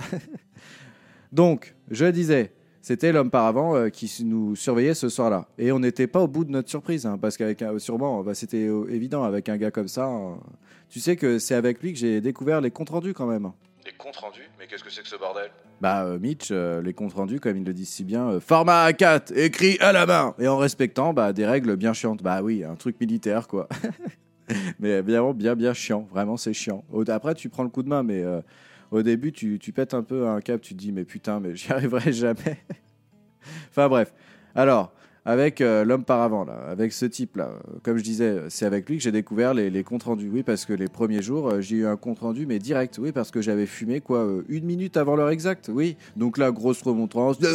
Donc, 1.32 1.74
je 1.90 2.04
disais, 2.06 2.52
c'était 2.88 3.12
l'homme 3.12 3.28
par 3.30 3.44
avant 3.44 3.76
euh, 3.76 3.90
qui 3.90 4.10
nous 4.24 4.56
surveillait 4.56 4.94
ce 4.94 5.10
soir-là. 5.10 5.46
Et 5.58 5.72
on 5.72 5.78
n'était 5.78 6.06
pas 6.06 6.20
au 6.20 6.26
bout 6.26 6.46
de 6.46 6.50
notre 6.50 6.70
surprise, 6.70 7.04
hein, 7.04 7.18
parce 7.20 7.36
qu'avec 7.36 7.60
un- 7.60 7.78
sûrement, 7.78 8.22
bah, 8.22 8.32
c'était 8.32 8.66
euh, 8.66 8.86
évident 8.90 9.24
avec 9.24 9.50
un 9.50 9.58
gars 9.58 9.70
comme 9.70 9.88
ça. 9.88 10.06
hein. 10.06 10.38
tu 10.88 10.98
sais 10.98 11.14
que 11.14 11.38
c'est 11.38 11.54
avec 11.54 11.82
lui 11.82 11.92
que 11.92 11.98
j'ai 11.98 12.22
découvert 12.22 12.62
les 12.62 12.70
comptes 12.70 12.88
rendus 12.88 13.12
quand 13.12 13.26
même. 13.26 13.52
Des 13.84 13.92
comptes 13.98 14.16
rendus? 14.16 14.48
Mais 14.58 14.66
qu'est-ce 14.66 14.82
que 14.82 14.88
c'est 14.90 15.02
que 15.02 15.08
ce 15.08 15.16
bordel? 15.16 15.50
Bah, 15.82 16.04
euh, 16.06 16.18
Mitch, 16.18 16.48
euh, 16.50 16.80
les 16.80 16.94
comptes 16.94 17.12
rendus, 17.12 17.40
comme 17.40 17.58
ils 17.58 17.64
le 17.64 17.74
disent 17.74 17.90
si 17.90 18.04
bien, 18.04 18.26
euh, 18.30 18.40
format 18.40 18.90
A4, 18.90 19.34
écrit 19.36 19.76
à 19.80 19.92
la 19.92 20.06
main, 20.06 20.34
et 20.38 20.48
en 20.48 20.56
respectant 20.56 21.12
bah, 21.12 21.34
des 21.34 21.44
règles 21.44 21.76
bien 21.76 21.92
chiantes. 21.92 22.22
Bah 22.22 22.40
oui, 22.42 22.64
un 22.64 22.74
truc 22.74 22.98
militaire, 23.02 23.48
quoi. 23.48 23.68
mais 24.80 25.02
bien, 25.02 25.30
bien, 25.34 25.54
bien 25.54 25.74
chiant. 25.74 26.08
Vraiment, 26.10 26.38
c'est 26.38 26.54
chiant. 26.54 26.84
Au- 26.90 27.08
Après, 27.10 27.34
tu 27.34 27.50
prends 27.50 27.64
le 27.64 27.68
coup 27.68 27.82
de 27.82 27.90
main, 27.90 28.02
mais 28.02 28.22
euh, 28.22 28.40
au 28.90 29.02
début, 29.02 29.32
tu, 29.32 29.58
tu 29.58 29.72
pètes 29.72 29.94
un 29.94 30.02
peu 30.02 30.26
un 30.26 30.40
câble, 30.40 30.60
tu 30.60 30.74
te 30.74 30.78
dis, 30.78 30.92
mais 30.92 31.04
putain, 31.04 31.40
mais 31.40 31.54
j'y 31.56 31.72
arriverai 31.72 32.12
jamais. 32.12 32.58
enfin 33.70 33.88
bref. 33.88 34.12
Alors, 34.54 34.92
avec 35.28 35.60
euh, 35.60 35.84
l'homme 35.84 36.04
par 36.04 36.22
avant, 36.22 36.44
là, 36.46 36.54
avec 36.68 36.90
ce 36.92 37.04
type-là, 37.04 37.50
euh, 37.50 37.78
comme 37.82 37.98
je 37.98 38.02
disais, 38.02 38.44
c'est 38.48 38.64
avec 38.64 38.88
lui 38.88 38.96
que 38.96 39.02
j'ai 39.02 39.12
découvert 39.12 39.52
les, 39.52 39.68
les 39.68 39.84
comptes 39.84 40.04
rendus. 40.04 40.30
Oui, 40.32 40.42
parce 40.42 40.64
que 40.64 40.72
les 40.72 40.88
premiers 40.88 41.20
jours, 41.20 41.50
euh, 41.50 41.60
j'ai 41.60 41.76
eu 41.76 41.86
un 41.86 41.96
compte 41.96 42.20
rendu, 42.20 42.46
mais 42.46 42.58
direct. 42.58 42.96
Oui, 42.98 43.12
parce 43.12 43.30
que 43.30 43.42
j'avais 43.42 43.66
fumé, 43.66 44.00
quoi, 44.00 44.20
euh, 44.20 44.42
une 44.48 44.64
minute 44.64 44.96
avant 44.96 45.16
l'heure 45.16 45.28
exacte. 45.28 45.70
Oui. 45.70 45.98
Donc 46.16 46.38
là, 46.38 46.50
grosse 46.50 46.80
remontrance. 46.80 47.36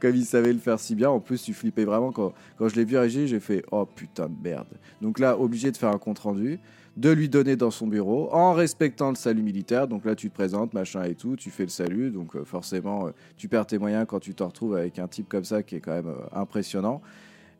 Comme 0.00 0.14
il 0.14 0.26
savait 0.26 0.52
le 0.52 0.58
faire 0.58 0.78
si 0.78 0.94
bien, 0.94 1.08
en 1.08 1.18
plus, 1.18 1.42
tu 1.42 1.54
flippais 1.54 1.84
vraiment 1.84 2.12
quand, 2.12 2.34
quand 2.58 2.68
je 2.68 2.76
l'ai 2.76 2.84
vu 2.84 2.98
réagir, 2.98 3.26
j'ai 3.26 3.40
fait 3.40 3.64
oh 3.72 3.86
putain 3.86 4.28
de 4.28 4.36
merde. 4.44 4.68
Donc 5.00 5.18
là, 5.18 5.40
obligé 5.40 5.72
de 5.72 5.76
faire 5.78 5.88
un 5.88 5.98
compte 5.98 6.18
rendu, 6.18 6.60
de 6.96 7.10
lui 7.10 7.28
donner 7.28 7.56
dans 7.56 7.70
son 7.70 7.86
bureau, 7.86 8.30
en 8.32 8.54
respectant 8.54 9.10
le 9.10 9.16
salut 9.16 9.42
militaire. 9.42 9.86
Donc 9.86 10.04
là, 10.04 10.14
tu 10.14 10.30
te 10.30 10.34
présentes, 10.34 10.72
machin 10.72 11.04
et 11.04 11.14
tout, 11.14 11.36
tu 11.36 11.50
fais 11.50 11.64
le 11.64 11.68
salut. 11.68 12.10
Donc 12.10 12.34
euh, 12.34 12.44
forcément, 12.44 13.08
euh, 13.08 13.10
tu 13.36 13.48
perds 13.48 13.66
tes 13.66 13.78
moyens 13.78 14.06
quand 14.08 14.18
tu 14.18 14.34
te 14.34 14.42
retrouves 14.42 14.76
avec 14.76 14.98
un 14.98 15.06
type 15.06 15.28
comme 15.28 15.44
ça 15.44 15.62
qui 15.62 15.76
est 15.76 15.80
quand 15.80 15.92
même 15.92 16.08
euh, 16.08 16.40
impressionnant. 16.40 17.02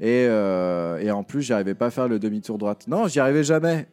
Et, 0.00 0.28
en 1.10 1.22
plus, 1.22 1.42
j'arrivais 1.42 1.74
pas 1.74 1.86
à 1.86 1.90
faire 1.90 2.08
le 2.08 2.18
demi-tour 2.18 2.58
droite. 2.58 2.86
Non, 2.86 3.08
j'y 3.08 3.18
arrivais 3.18 3.44
jamais. 3.44 3.86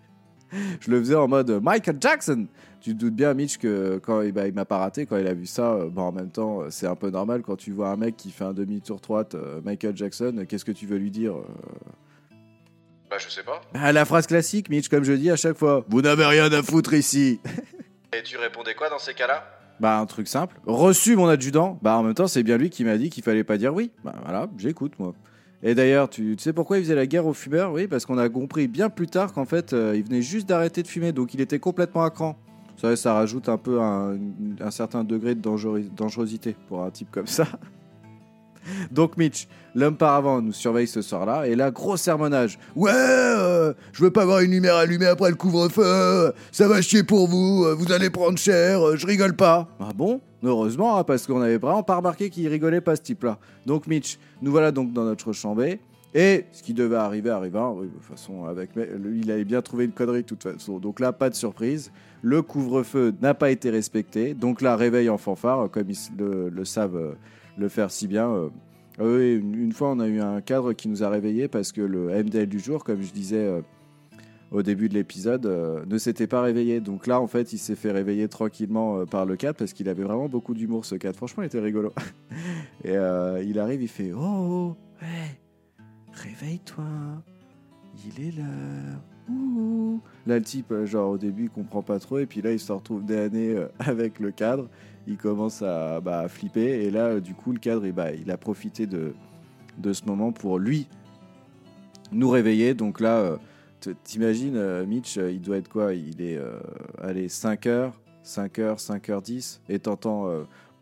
je 0.80 0.90
le 0.90 0.98
faisais 1.00 1.14
en 1.14 1.28
mode 1.28 1.50
Michael 1.62 1.96
Jackson. 2.00 2.46
Tu 2.80 2.94
te 2.94 3.00
doutes 3.00 3.14
bien, 3.14 3.34
Mitch, 3.34 3.58
que 3.58 3.98
quand 3.98 4.22
il, 4.22 4.32
bah, 4.32 4.46
il 4.46 4.54
m'a 4.54 4.64
pas 4.64 4.78
raté, 4.78 5.04
quand 5.04 5.18
il 5.18 5.26
a 5.26 5.34
vu 5.34 5.44
ça, 5.44 5.78
en 5.96 6.12
même 6.12 6.30
temps, 6.30 6.62
c'est 6.70 6.86
un 6.86 6.94
peu 6.94 7.10
normal 7.10 7.42
quand 7.42 7.56
tu 7.56 7.72
vois 7.72 7.90
un 7.90 7.96
mec 7.96 8.16
qui 8.16 8.30
fait 8.30 8.44
un 8.44 8.54
demi-tour 8.54 9.00
droite, 9.00 9.36
Michael 9.64 9.94
Jackson, 9.96 10.44
qu'est-ce 10.48 10.64
que 10.64 10.72
tu 10.72 10.86
veux 10.86 10.96
lui 10.96 11.10
dire 11.10 11.34
Bah, 13.10 13.16
je 13.18 13.28
sais 13.28 13.42
pas. 13.42 13.60
Ah, 13.74 13.92
la 13.92 14.04
phrase 14.04 14.26
classique, 14.26 14.68
Mitch, 14.68 14.88
comme 14.88 15.04
je 15.04 15.12
dis 15.12 15.30
à 15.30 15.36
chaque 15.36 15.56
fois. 15.56 15.84
Vous 15.88 16.02
n'avez 16.02 16.24
rien 16.24 16.52
à 16.52 16.62
foutre 16.62 16.94
ici. 16.94 17.40
Et 18.12 18.22
tu 18.22 18.36
répondais 18.36 18.74
quoi 18.74 18.88
dans 18.88 18.98
ces 18.98 19.14
cas-là? 19.14 19.44
Bah, 19.80 19.98
un 19.98 20.06
truc 20.06 20.28
simple. 20.28 20.56
Reçu 20.66 21.16
mon 21.16 21.28
adjudant. 21.28 21.78
Bah, 21.82 21.96
en 21.96 22.02
même 22.02 22.14
temps, 22.14 22.28
c'est 22.28 22.42
bien 22.42 22.56
lui 22.56 22.70
qui 22.70 22.84
m'a 22.84 22.96
dit 22.96 23.10
qu'il 23.10 23.22
fallait 23.22 23.44
pas 23.44 23.58
dire 23.58 23.74
oui. 23.74 23.90
Bah, 24.04 24.14
voilà, 24.24 24.48
j'écoute, 24.58 24.92
moi. 24.98 25.14
Et 25.62 25.74
d'ailleurs, 25.74 26.10
tu, 26.10 26.36
tu 26.36 26.42
sais 26.42 26.52
pourquoi 26.52 26.78
il 26.78 26.84
faisait 26.84 26.94
la 26.94 27.06
guerre 27.06 27.26
aux 27.26 27.32
fumeurs? 27.32 27.72
Oui, 27.72 27.86
parce 27.86 28.04
qu'on 28.04 28.18
a 28.18 28.28
compris 28.28 28.68
bien 28.68 28.90
plus 28.90 29.06
tard 29.06 29.32
qu'en 29.32 29.46
fait, 29.46 29.72
euh, 29.72 29.94
il 29.96 30.04
venait 30.04 30.22
juste 30.22 30.48
d'arrêter 30.48 30.82
de 30.82 30.88
fumer, 30.88 31.12
donc 31.12 31.34
il 31.34 31.40
était 31.40 31.58
complètement 31.58 32.04
à 32.04 32.10
cran. 32.10 32.38
Savez, 32.76 32.96
ça 32.96 33.14
rajoute 33.14 33.48
un 33.48 33.56
peu 33.56 33.80
un, 33.80 34.18
un 34.60 34.70
certain 34.70 35.04
degré 35.04 35.34
de 35.34 35.40
dangerosité 35.40 36.54
pour 36.68 36.82
un 36.82 36.90
type 36.90 37.10
comme 37.10 37.26
ça. 37.26 37.46
Donc 38.90 39.16
Mitch, 39.16 39.48
l'homme 39.74 39.96
par 39.96 40.14
avant, 40.14 40.40
nous 40.40 40.52
surveille 40.52 40.86
ce 40.86 41.02
soir-là, 41.02 41.46
et 41.46 41.54
là, 41.54 41.70
gros 41.70 41.96
sermonnage. 41.96 42.58
Ouais, 42.76 42.90
euh, 42.94 43.72
je 43.92 44.04
veux 44.04 44.10
pas 44.10 44.24
voir 44.24 44.40
une 44.40 44.50
lumière 44.50 44.76
allumée 44.76 45.06
après 45.06 45.30
le 45.30 45.36
couvre-feu, 45.36 46.32
ça 46.52 46.68
va 46.68 46.82
chier 46.82 47.02
pour 47.02 47.28
vous, 47.28 47.64
euh, 47.64 47.74
vous 47.74 47.92
allez 47.92 48.10
prendre 48.10 48.38
cher, 48.38 48.86
euh, 48.86 48.96
je 48.96 49.06
rigole 49.06 49.34
pas. 49.34 49.68
Ah 49.80 49.90
bon? 49.94 50.20
Heureusement, 50.42 50.98
hein, 50.98 51.04
parce 51.04 51.26
qu'on 51.26 51.40
avait 51.40 51.58
vraiment 51.58 51.82
pas 51.82 51.96
remarqué 51.96 52.28
qu'il 52.28 52.46
rigolait 52.48 52.82
pas 52.82 52.96
ce 52.96 53.02
type-là. 53.02 53.38
Donc 53.64 53.86
Mitch, 53.86 54.18
nous 54.42 54.50
voilà 54.50 54.72
donc 54.72 54.92
dans 54.92 55.04
notre 55.04 55.32
chambée. 55.32 55.80
Et 56.16 56.44
ce 56.52 56.62
qui 56.62 56.74
devait 56.74 56.96
arriver 56.96 57.30
arriva. 57.30 57.74
De 57.76 57.88
toute 57.88 58.04
façon, 58.04 58.44
avec 58.44 58.70
il 58.76 59.30
avait 59.32 59.44
bien 59.44 59.60
trouvé 59.62 59.84
une 59.84 59.90
connerie 59.90 60.22
de 60.22 60.26
toute 60.26 60.44
façon. 60.44 60.78
Donc 60.78 61.00
là, 61.00 61.12
pas 61.12 61.28
de 61.28 61.34
surprise. 61.34 61.90
Le 62.22 62.40
couvre-feu 62.40 63.12
n'a 63.20 63.34
pas 63.34 63.50
été 63.50 63.68
respecté. 63.68 64.32
Donc 64.32 64.62
là, 64.62 64.76
réveil 64.76 65.08
en 65.08 65.18
fanfare, 65.18 65.68
comme 65.70 65.90
ils 65.90 65.96
le, 66.16 66.64
savent 66.64 67.16
le 67.56 67.68
faire 67.68 67.90
si 67.90 68.06
bien. 68.06 68.30
euh. 68.30 68.48
Ah 68.98 69.02
oui, 69.04 69.34
une, 69.34 69.72
fois, 69.72 69.90
on 69.90 69.98
a 69.98 70.06
eu 70.06 70.20
un 70.20 70.40
cadre 70.40 70.72
qui 70.72 70.88
nous 70.88 71.02
a 71.02 71.08
réveillés 71.08 71.48
parce 71.48 71.72
que 71.72 71.80
le 71.80 72.10
MDL 72.22 72.46
du 72.48 72.60
jour, 72.60 72.84
comme 72.84 73.02
je 73.02 73.12
disais 73.12 73.44
euh, 73.44 73.60
au 74.52 74.62
début 74.62 74.88
de 74.88 74.94
l'épisode, 74.94 75.46
euh, 75.46 75.84
ne 75.86 75.98
s'était 75.98 76.28
pas 76.28 76.40
réveillé. 76.42 76.80
Donc 76.80 77.08
là, 77.08 77.20
en 77.20 77.26
fait, 77.26 77.52
il 77.52 77.58
s'est 77.58 77.74
fait 77.74 77.90
réveiller 77.90 78.28
tranquillement 78.28 78.98
euh, 79.00 79.04
par 79.04 79.26
le 79.26 79.34
cadre 79.34 79.58
parce 79.58 79.72
qu'il 79.72 79.88
avait 79.88 80.04
vraiment 80.04 80.28
beaucoup 80.28 80.54
d'humour, 80.54 80.84
ce 80.84 80.94
cadre. 80.94 81.16
Franchement, 81.16 81.42
il 81.42 81.46
était 81.46 81.58
rigolo. 81.58 81.92
Et 82.84 82.96
euh, 82.96 83.42
il 83.42 83.58
arrive, 83.58 83.82
il 83.82 83.88
fait 83.88 84.12
Oh, 84.16 84.76
ouais, 85.02 85.40
réveille-toi, 86.12 86.84
il 88.06 88.28
est 88.28 88.30
l'heure. 88.30 89.00
Là, 90.26 90.36
le 90.38 90.42
type, 90.42 90.72
euh, 90.72 90.86
genre, 90.86 91.10
au 91.10 91.18
début, 91.18 91.44
il 91.44 91.50
comprend 91.50 91.82
pas 91.82 91.98
trop. 91.98 92.18
Et 92.18 92.26
puis 92.26 92.42
là, 92.42 92.52
il 92.52 92.60
se 92.60 92.72
retrouve 92.72 93.04
des 93.04 93.16
années 93.16 93.50
euh, 93.50 93.68
avec 93.78 94.18
le 94.18 94.30
cadre. 94.30 94.68
Il 95.06 95.16
commence 95.16 95.62
à, 95.62 96.00
bah, 96.00 96.20
à 96.20 96.28
flipper. 96.28 96.84
Et 96.84 96.90
là, 96.90 97.06
euh, 97.06 97.20
du 97.20 97.34
coup, 97.34 97.52
le 97.52 97.58
cadre, 97.58 97.84
eh 97.84 97.92
bah, 97.92 98.12
il 98.12 98.30
a 98.30 98.36
profité 98.36 98.86
de, 98.86 99.14
de 99.78 99.92
ce 99.92 100.04
moment 100.04 100.32
pour 100.32 100.58
lui 100.58 100.88
nous 102.12 102.30
réveiller. 102.30 102.74
Donc 102.74 103.00
là, 103.00 103.38
t'imagines, 104.04 104.84
Mitch, 104.84 105.16
il 105.16 105.40
doit 105.40 105.56
être 105.56 105.68
quoi? 105.68 105.94
Il 105.94 106.22
est, 106.22 106.36
euh, 106.36 106.60
allez, 107.02 107.28
5h, 107.28 107.92
5h, 108.24 108.78
5h10. 108.78 109.60
Et 109.68 109.78
t'entends. 109.78 110.28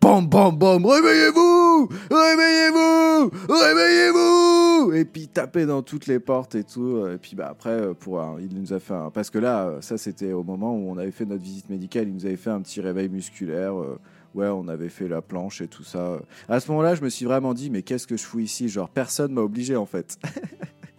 Bam, 0.03 0.27
bam, 0.27 0.57
bam, 0.57 0.85
réveillez-vous 0.85 1.89
Réveillez-vous 2.11 3.31
Réveillez-vous 3.49 4.93
Et 4.95 5.05
puis 5.05 5.29
taper 5.29 5.65
dans 5.65 5.83
toutes 5.83 6.07
les 6.07 6.19
portes 6.19 6.57
et 6.57 6.65
tout. 6.65 7.07
Et 7.07 7.19
puis 7.19 7.37
bah, 7.37 7.47
après, 7.51 7.71
euh, 7.71 7.95
pour 7.95 8.21
un- 8.21 8.37
il 8.41 8.53
nous 8.59 8.73
a 8.73 8.81
fait 8.81 8.95
un... 8.95 9.11
Parce 9.11 9.31
que 9.31 9.39
là, 9.39 9.67
euh, 9.69 9.81
ça 9.81 9.97
c'était 9.99 10.33
au 10.33 10.43
moment 10.43 10.75
où 10.75 10.91
on 10.91 10.99
avait 10.99 11.13
fait 11.13 11.25
notre 11.25 11.43
visite 11.43 11.71
médicale, 11.71 12.09
il 12.09 12.15
nous 12.15 12.27
avait 12.27 12.37
fait 12.37 12.51
un 12.51 12.61
petit 12.61 12.81
réveil 12.81 13.09
musculaire. 13.09 13.79
euh, 13.79 13.99
Ouais, 14.35 14.49
on 14.49 14.67
avait 14.67 14.89
fait 14.89 15.09
la 15.09 15.21
planche 15.21 15.61
et 15.61 15.69
tout 15.69 15.85
ça. 15.85 16.19
À 16.49 16.59
ce 16.59 16.69
moment-là, 16.71 16.95
je 16.95 17.03
me 17.03 17.11
suis 17.11 17.27
vraiment 17.27 17.53
dit, 17.55 17.69
mais 17.71 17.83
qu'est-ce 17.83 18.07
que 18.07 18.17
je 18.17 18.25
fous 18.25 18.41
ici? 18.41 18.69
Genre, 18.69 18.89
personne 18.89 19.33
m'a 19.35 19.43
obligé 19.43 19.77
en 19.77 19.85
fait. 19.87 20.19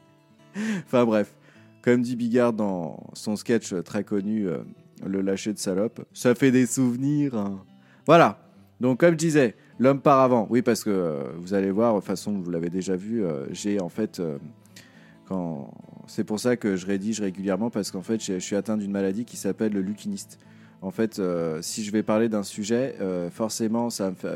enfin 0.86 1.04
bref, 1.04 1.34
comme 1.82 2.04
dit 2.04 2.16
Bigard 2.16 2.54
dans 2.54 3.04
son 3.14 3.36
sketch 3.36 3.74
très 3.84 4.04
connu, 4.04 4.48
Le 5.06 5.22
lâcher 5.22 5.52
de 5.52 5.58
salope, 5.58 6.06
ça 6.14 6.36
fait 6.36 6.52
des 6.52 6.68
souvenirs. 6.68 7.36
hein. 7.36 7.64
Voilà. 8.06 8.38
Donc, 8.84 9.00
comme 9.00 9.12
je 9.14 9.18
disais, 9.18 9.56
l'homme 9.80 10.02
par 10.02 10.20
avant. 10.20 10.46
Oui, 10.50 10.62
parce 10.62 10.84
que 10.84 10.90
euh, 10.90 11.24
vous 11.38 11.54
allez 11.54 11.72
voir, 11.72 11.94
de 11.94 12.00
toute 12.00 12.06
façon, 12.08 12.34
vous 12.34 12.52
l'avez 12.52 12.70
déjà 12.70 12.98
vu, 12.98 13.24
euh, 13.24 13.46
j'ai 13.52 13.80
en 13.82 13.88
fait. 13.88 14.20
euh, 14.20 14.38
quand... 15.26 15.74
C'est 16.08 16.26
pour 16.26 16.38
ça 16.42 16.58
que 16.58 16.76
je 16.76 16.86
rédige 16.86 17.22
régulièrement, 17.22 17.70
parce 17.70 17.92
qu'en 17.92 18.02
fait, 18.02 18.22
je 18.22 18.40
suis 18.40 18.58
atteint 18.58 18.76
d'une 18.76 18.92
maladie 18.92 19.24
qui 19.24 19.38
s'appelle 19.38 19.72
le 19.72 19.80
lukiniste. 19.80 20.38
En 20.82 20.92
fait, 20.92 21.22
si 21.62 21.86
je 21.86 21.92
vais 21.94 22.04
parler 22.04 22.28
d'un 22.28 22.44
sujet, 22.44 22.96
forcément, 23.32 23.88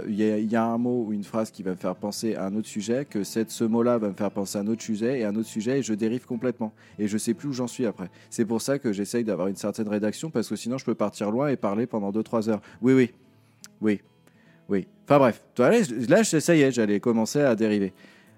il 0.08 0.16
y, 0.16 0.56
a- 0.56 0.64
un 0.64 0.78
mot 0.78 1.04
ou 1.06 1.12
une 1.12 1.26
phrase 1.26 1.52
qui 1.52 1.62
va 1.62 1.72
me 1.72 1.76
faire 1.76 1.96
penser 1.96 2.36
à 2.36 2.46
un 2.46 2.56
autre 2.56 2.70
sujet, 2.70 3.04
que 3.04 3.26
cette, 3.26 3.52
ce 3.52 3.66
mot-là 3.66 3.98
va 3.98 4.08
me 4.08 4.14
faire 4.14 4.32
penser 4.32 4.58
à 4.58 4.62
un 4.62 4.68
autre 4.68 4.82
sujet 4.82 5.20
et 5.20 5.26
un 5.26 5.36
autre 5.36 5.50
sujet, 5.50 5.80
et 5.80 5.84
je 5.84 5.94
dérive 5.94 6.26
complètement. 6.26 6.72
Et 7.00 7.10
je 7.10 7.18
sais 7.18 7.34
plus 7.34 7.50
où 7.50 7.52
j'en 7.52 7.68
suis 7.68 7.86
après. 7.86 8.10
C'est 8.30 8.46
pour 8.46 8.62
ça 8.62 8.80
que 8.80 8.94
j'essaye 8.94 9.26
d'avoir 9.26 9.50
une 9.50 9.58
certaine 9.58 9.90
rédaction, 9.90 10.30
parce 10.30 10.48
que 10.48 10.56
sinon, 10.56 10.78
je 10.78 10.86
peux 10.86 10.96
partir 10.96 11.32
loin 11.32 11.50
et 11.50 11.58
parler 11.58 11.86
pendant 11.86 12.12
2-3 12.14 12.48
heures. 12.48 12.62
Oui, 12.82 12.94
oui, 12.94 13.12
oui, 13.82 14.00
oui. 14.70 14.88
Enfin 15.06 15.20
bref, 15.20 15.44
là, 15.58 16.24
ça 16.24 16.56
y 16.56 16.62
est, 16.62 16.72
j'allais 16.72 17.00
commencer 17.00 17.42
à 17.42 17.56
dériver. 17.56 17.94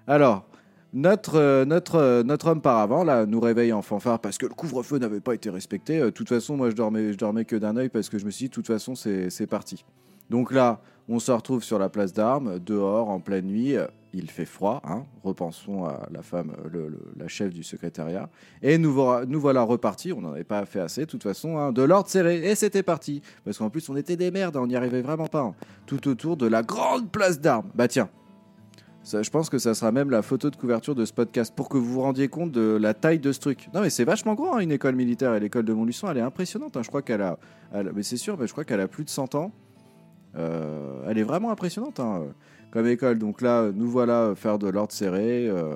Alors, 0.06 0.46
notre, 0.92 1.36
euh, 1.36 1.64
notre, 1.64 1.96
euh, 1.96 2.22
notre 2.22 2.48
homme 2.48 2.60
par 2.60 2.78
avant 2.78 3.04
là, 3.04 3.26
nous 3.26 3.40
réveille 3.40 3.72
en 3.72 3.82
fanfare 3.82 4.18
parce 4.18 4.38
que 4.38 4.46
le 4.46 4.54
couvre-feu 4.54 4.98
n'avait 4.98 5.20
pas 5.20 5.34
été 5.34 5.50
respecté. 5.50 5.98
Euh, 5.98 6.06
De 6.06 6.10
toute 6.10 6.28
façon, 6.28 6.56
moi, 6.56 6.70
je 6.70 6.74
dormais, 6.74 7.12
je 7.12 7.18
dormais 7.18 7.44
que 7.44 7.56
d'un 7.56 7.76
œil 7.76 7.88
parce 7.88 8.08
que 8.08 8.18
je 8.18 8.24
me 8.24 8.30
suis 8.30 8.44
dit, 8.44 8.48
de 8.48 8.54
toute 8.54 8.66
façon, 8.66 8.94
c'est 8.94 9.46
parti. 9.46 9.84
Donc 10.30 10.52
là, 10.52 10.80
on 11.10 11.18
se 11.18 11.30
retrouve 11.32 11.62
sur 11.62 11.78
la 11.78 11.88
place 11.88 12.12
d'armes, 12.12 12.58
dehors, 12.58 13.08
en 13.10 13.20
pleine 13.20 13.46
nuit. 13.46 13.74
Il 14.12 14.28
fait 14.28 14.44
froid, 14.44 14.80
hein. 14.84 15.04
repensons 15.22 15.84
à 15.84 16.08
la 16.10 16.22
femme, 16.22 16.52
la 17.16 17.28
chef 17.28 17.52
du 17.54 17.62
secrétariat. 17.62 18.28
Et 18.60 18.76
nous, 18.76 18.92
voilà- 18.92 19.62
repartis, 19.62 20.12
on 20.12 20.20
n'en 20.20 20.32
avait 20.32 20.42
pas 20.42 20.64
fait 20.66 20.80
assez, 20.80 21.02
de 21.02 21.06
toute 21.06 21.22
façon, 21.22 21.58
hein, 21.58 21.70
de 21.70 21.82
l'ordre 21.82 22.08
serré. 22.08 22.38
Et 22.50 22.54
c'était 22.56 22.82
parti. 22.82 23.22
Parce 23.44 23.58
qu'en 23.58 23.70
plus, 23.70 23.88
on 23.88 23.94
était 23.96 24.16
des 24.16 24.30
merdes, 24.32 24.56
on 24.56 24.66
n'y 24.66 24.74
arrivait 24.74 25.02
vraiment 25.02 25.28
pas. 25.28 25.42
hein. 25.42 25.54
Tout 25.86 26.08
autour 26.08 26.36
de 26.36 26.46
la 26.48 26.62
grande 26.62 27.10
place 27.12 27.40
d'armes. 27.40 27.70
Bah 27.74 27.86
tiens, 27.86 28.08
je 29.04 29.30
pense 29.30 29.48
que 29.48 29.58
ça 29.58 29.74
sera 29.74 29.92
même 29.92 30.10
la 30.10 30.22
photo 30.22 30.50
de 30.50 30.56
couverture 30.56 30.94
de 30.96 31.04
ce 31.04 31.12
podcast 31.12 31.54
pour 31.54 31.68
que 31.68 31.76
vous 31.78 31.92
vous 31.94 32.00
rendiez 32.02 32.26
compte 32.28 32.50
de 32.50 32.76
la 32.80 32.94
taille 32.94 33.20
de 33.20 33.30
ce 33.30 33.38
truc. 33.38 33.68
Non, 33.72 33.80
mais 33.80 33.90
c'est 33.90 34.04
vachement 34.04 34.34
grand, 34.34 34.56
hein, 34.56 34.58
une 34.60 34.72
école 34.72 34.96
militaire. 34.96 35.34
Et 35.36 35.40
l'école 35.40 35.64
de 35.64 35.72
Montluçon, 35.72 36.08
elle 36.10 36.18
est 36.18 36.20
impressionnante. 36.22 36.76
hein. 36.76 36.82
Je 36.82 36.88
crois 36.88 37.02
qu'elle 37.02 37.22
a. 37.22 37.38
mais 37.94 38.02
c'est 38.02 38.16
sûr, 38.16 38.36
je 38.44 38.50
crois 38.50 38.64
qu'elle 38.64 38.80
a 38.80 38.88
plus 38.88 39.04
de 39.04 39.10
100 39.10 39.36
ans. 39.36 39.52
Euh, 40.36 41.02
elle 41.08 41.18
est 41.18 41.22
vraiment 41.24 41.50
impressionnante 41.50 41.98
hein, 42.00 42.24
comme 42.70 42.86
école. 42.86 43.18
Donc 43.18 43.40
là, 43.40 43.70
nous 43.74 43.88
voilà 43.88 44.34
faire 44.36 44.58
de 44.58 44.68
l'ordre 44.68 44.92
serré. 44.92 45.48
euh, 45.48 45.74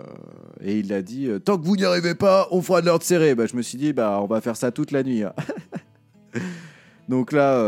et 0.60 0.78
il 0.78 0.92
a 0.92 1.02
dit 1.02 1.28
euh, 1.28 1.38
Tant 1.38 1.58
que 1.58 1.64
vous 1.64 1.76
n'y 1.76 1.84
arrivez 1.84 2.14
pas, 2.14 2.46
on 2.50 2.62
fera 2.62 2.80
de 2.80 2.86
l'ordre 2.86 3.04
serré. 3.04 3.34
Bah, 3.34 3.46
je 3.46 3.56
me 3.56 3.62
suis 3.62 3.78
dit 3.78 3.92
bah, 3.92 4.18
On 4.22 4.26
va 4.26 4.40
faire 4.40 4.56
ça 4.56 4.70
toute 4.70 4.90
la 4.92 5.02
nuit. 5.02 5.22
hein. 5.22 5.32
Donc 7.08 7.32
là, 7.32 7.62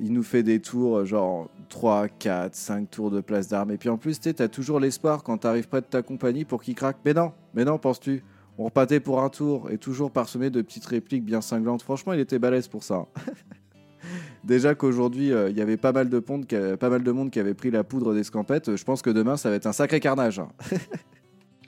il 0.00 0.12
nous 0.12 0.22
fait 0.22 0.44
des 0.44 0.60
tours, 0.60 1.04
genre 1.04 1.48
3, 1.68 2.06
4, 2.06 2.54
5 2.54 2.88
tours 2.88 3.10
de 3.10 3.20
place 3.20 3.48
d'armes. 3.48 3.72
Et 3.72 3.78
puis 3.78 3.88
en 3.88 3.96
plus, 3.96 4.20
tu 4.20 4.32
as 4.38 4.48
toujours 4.48 4.78
l'espoir 4.78 5.24
quand 5.24 5.38
tu 5.38 5.46
arrives 5.48 5.66
près 5.66 5.80
de 5.80 5.86
ta 5.86 6.02
compagnie 6.02 6.44
pour 6.44 6.62
qu'il 6.62 6.76
craque. 6.76 6.98
Mais 7.04 7.14
non, 7.14 7.32
mais 7.52 7.64
non, 7.64 7.78
penses-tu? 7.78 8.22
On 8.58 8.66
repartait 8.66 9.00
pour 9.00 9.20
un 9.22 9.28
tour 9.28 9.70
et 9.72 9.76
toujours 9.78 10.12
parsemé 10.12 10.50
de 10.50 10.62
petites 10.62 10.86
répliques 10.86 11.24
bien 11.24 11.40
cinglantes. 11.40 11.82
Franchement, 11.82 12.12
il 12.12 12.20
était 12.20 12.38
balèze 12.38 12.68
pour 12.68 12.84
ça. 12.84 13.06
Déjà 14.46 14.74
qu'aujourd'hui, 14.74 15.32
euh, 15.32 15.50
il 15.50 15.56
y 15.56 15.60
avait 15.60 15.76
pas 15.76 15.92
mal, 15.92 16.08
de 16.08 16.18
pontes 16.20 16.46
pas 16.76 16.88
mal 16.88 17.02
de 17.02 17.10
monde 17.12 17.30
qui 17.30 17.40
avait 17.40 17.52
pris 17.54 17.70
la 17.70 17.82
poudre 17.84 18.14
d'escampette. 18.14 18.76
Je 18.76 18.84
pense 18.84 19.02
que 19.02 19.10
demain, 19.10 19.36
ça 19.36 19.50
va 19.50 19.56
être 19.56 19.66
un 19.66 19.72
sacré 19.72 20.00
carnage. 20.00 20.38
hein. 20.38 20.48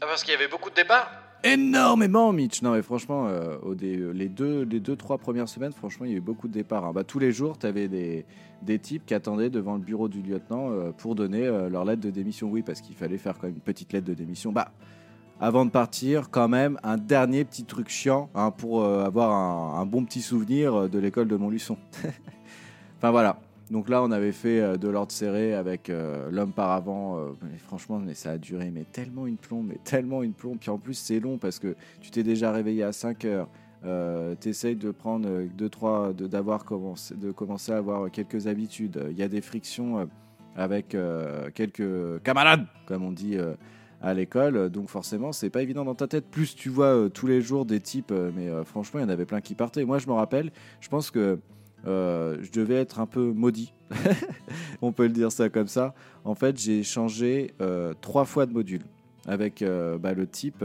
Ah, 0.01 0.07
parce 0.07 0.23
qu'il 0.23 0.33
y 0.33 0.37
avait 0.37 0.47
beaucoup 0.47 0.71
de 0.71 0.77
départs? 0.77 1.11
Énormément, 1.43 2.33
Mitch. 2.33 2.63
Non, 2.63 2.71
mais 2.73 2.83
franchement, 2.83 3.27
euh, 3.27 3.57
au 3.63 3.75
dé- 3.75 3.97
euh, 3.99 4.13
les, 4.13 4.29
deux, 4.29 4.63
les 4.63 4.79
deux, 4.79 4.95
trois 4.95 5.19
premières 5.19 5.49
semaines, 5.49 5.73
franchement, 5.73 6.07
il 6.07 6.13
y 6.13 6.15
a 6.15 6.19
eu 6.19 6.21
beaucoup 6.21 6.47
de 6.47 6.53
départs. 6.53 6.85
hein. 6.85 6.93
Bah, 6.93 7.03
tous 7.03 7.19
les 7.19 7.33
jours, 7.33 7.59
tu 7.59 7.67
avais 7.67 7.89
des, 7.89 8.25
des 8.63 8.79
types 8.79 9.05
qui 9.05 9.13
attendaient 9.15 9.51
devant 9.51 9.75
le 9.75 9.81
bureau 9.81 10.09
du 10.09 10.23
lieutenant 10.23 10.71
euh, 10.71 10.93
pour 10.93 11.17
donner 11.17 11.45
euh, 11.49 11.69
leur 11.69 11.85
lettre 11.85 12.01
de 12.01 12.11
démission. 12.11 12.49
Oui, 12.49 12.63
parce 12.63 12.81
qu'il 12.81 12.95
fallait 12.95 13.19
faire 13.19 13.35
quand 13.39 13.49
même 13.49 13.57
une 13.57 13.61
petite 13.61 13.93
lettre 13.93 14.07
de 14.07 14.15
démission. 14.15 14.53
Bah, 14.53 14.71
avant 15.41 15.65
de 15.65 15.71
partir, 15.73 16.31
quand 16.31 16.49
même, 16.49 16.79
un 16.85 16.97
dernier 16.97 17.45
petit 17.45 17.65
truc 17.65 17.89
chiant 17.89 18.31
hein, 18.37 18.53
pour 18.53 18.85
avoir 18.85 19.33
un, 19.33 19.81
un 19.81 19.85
bon 19.87 20.05
petit 20.05 20.21
souvenir 20.23 20.89
de 20.89 20.99
l'école 21.01 21.27
de 21.27 21.35
Montluçon. 21.37 21.77
enfin, 22.99 23.11
voilà. 23.11 23.41
Donc 23.71 23.89
là, 23.89 24.03
on 24.03 24.11
avait 24.11 24.33
fait 24.33 24.61
euh, 24.61 24.77
de 24.77 24.89
l'ordre 24.89 25.13
serré 25.13 25.55
avec 25.55 25.91
euh, 25.91 26.31
l'homme 26.31 26.53
par 26.53 26.71
avant. 26.71 27.19
euh, 27.19 27.33
mais 27.43 27.59
franchement, 27.59 27.99
mais 27.99 28.15
ça 28.15 28.33
a 28.33 28.39
duré 28.39 28.71
mais 28.71 28.85
tellement 28.85 29.27
une 29.27 29.37
plombe, 29.37 29.67
mais 29.69 29.79
tellement 29.85 30.23
une 30.23 30.33
plombe. 30.33 30.59
Puis 30.59 30.71
en 30.71 30.79
plus, 30.79 30.95
c'est 30.95 31.21
long 31.21 31.37
parce 31.39 31.59
que 31.59 31.77
tu 32.01 32.11
t'es 32.11 32.23
déjà 32.23 32.51
réveillé 32.51 32.83
à 32.83 32.93
5 32.93 33.25
heures. 33.27 33.49
Euh, 33.85 34.35
t'essayes 34.35 34.75
de 34.75 34.91
prendre 34.91 35.29
euh, 35.29 35.47
deux 35.57 35.69
trois 35.69 36.13
de 36.13 36.27
d'avoir 36.27 36.65
commencé 36.65 37.15
de 37.15 37.31
commencer 37.31 37.71
à 37.71 37.77
avoir 37.77 38.11
quelques 38.11 38.49
habitudes 38.49 39.01
il 39.09 39.17
y 39.17 39.23
a 39.23 39.29
des 39.29 39.41
frictions 39.41 40.09
avec 40.57 40.97
quelques 41.55 42.21
camarades 42.25 42.67
comme 42.87 43.05
on 43.05 43.13
dit 43.13 43.37
à 44.03 44.15
l'école 44.15 44.69
donc 44.69 44.89
forcément 44.89 45.31
c'est 45.31 45.49
pas 45.49 45.63
évident 45.63 45.85
dans 45.85 45.95
ta 45.95 46.09
tête 46.09 46.29
plus 46.29 46.57
tu 46.57 46.71
vois 46.71 47.09
tous 47.15 47.29
les 47.29 47.41
jours 47.41 47.67
des 47.67 47.79
types 47.79 48.13
mais 48.35 48.49
franchement 48.65 48.99
il 48.99 49.05
y 49.05 49.07
en 49.07 49.11
avait 49.11 49.27
plein 49.27 49.41
qui 49.41 49.55
partaient 49.55 49.85
moi 49.85 49.99
je 49.99 50.09
me 50.09 50.13
rappelle 50.13 50.51
je 50.81 50.89
pense 50.89 51.13
que 51.13 51.39
euh, 51.87 52.39
je 52.43 52.51
devais 52.51 52.75
être 52.75 52.99
un 52.99 53.07
peu 53.07 53.33
maudit 53.33 53.73
on 54.83 54.91
peut 54.93 55.05
le 55.05 55.13
dire 55.13 55.31
ça 55.31 55.49
comme 55.49 55.69
ça 55.69 55.95
en 56.25 56.35
fait 56.35 56.59
j'ai 56.59 56.83
changé 56.83 57.55
euh, 57.61 57.95
trois 58.01 58.25
fois 58.25 58.47
de 58.47 58.53
module 58.53 58.83
avec 59.27 59.63
euh, 59.63 59.97
bah, 59.97 60.13
le 60.13 60.27
type 60.27 60.65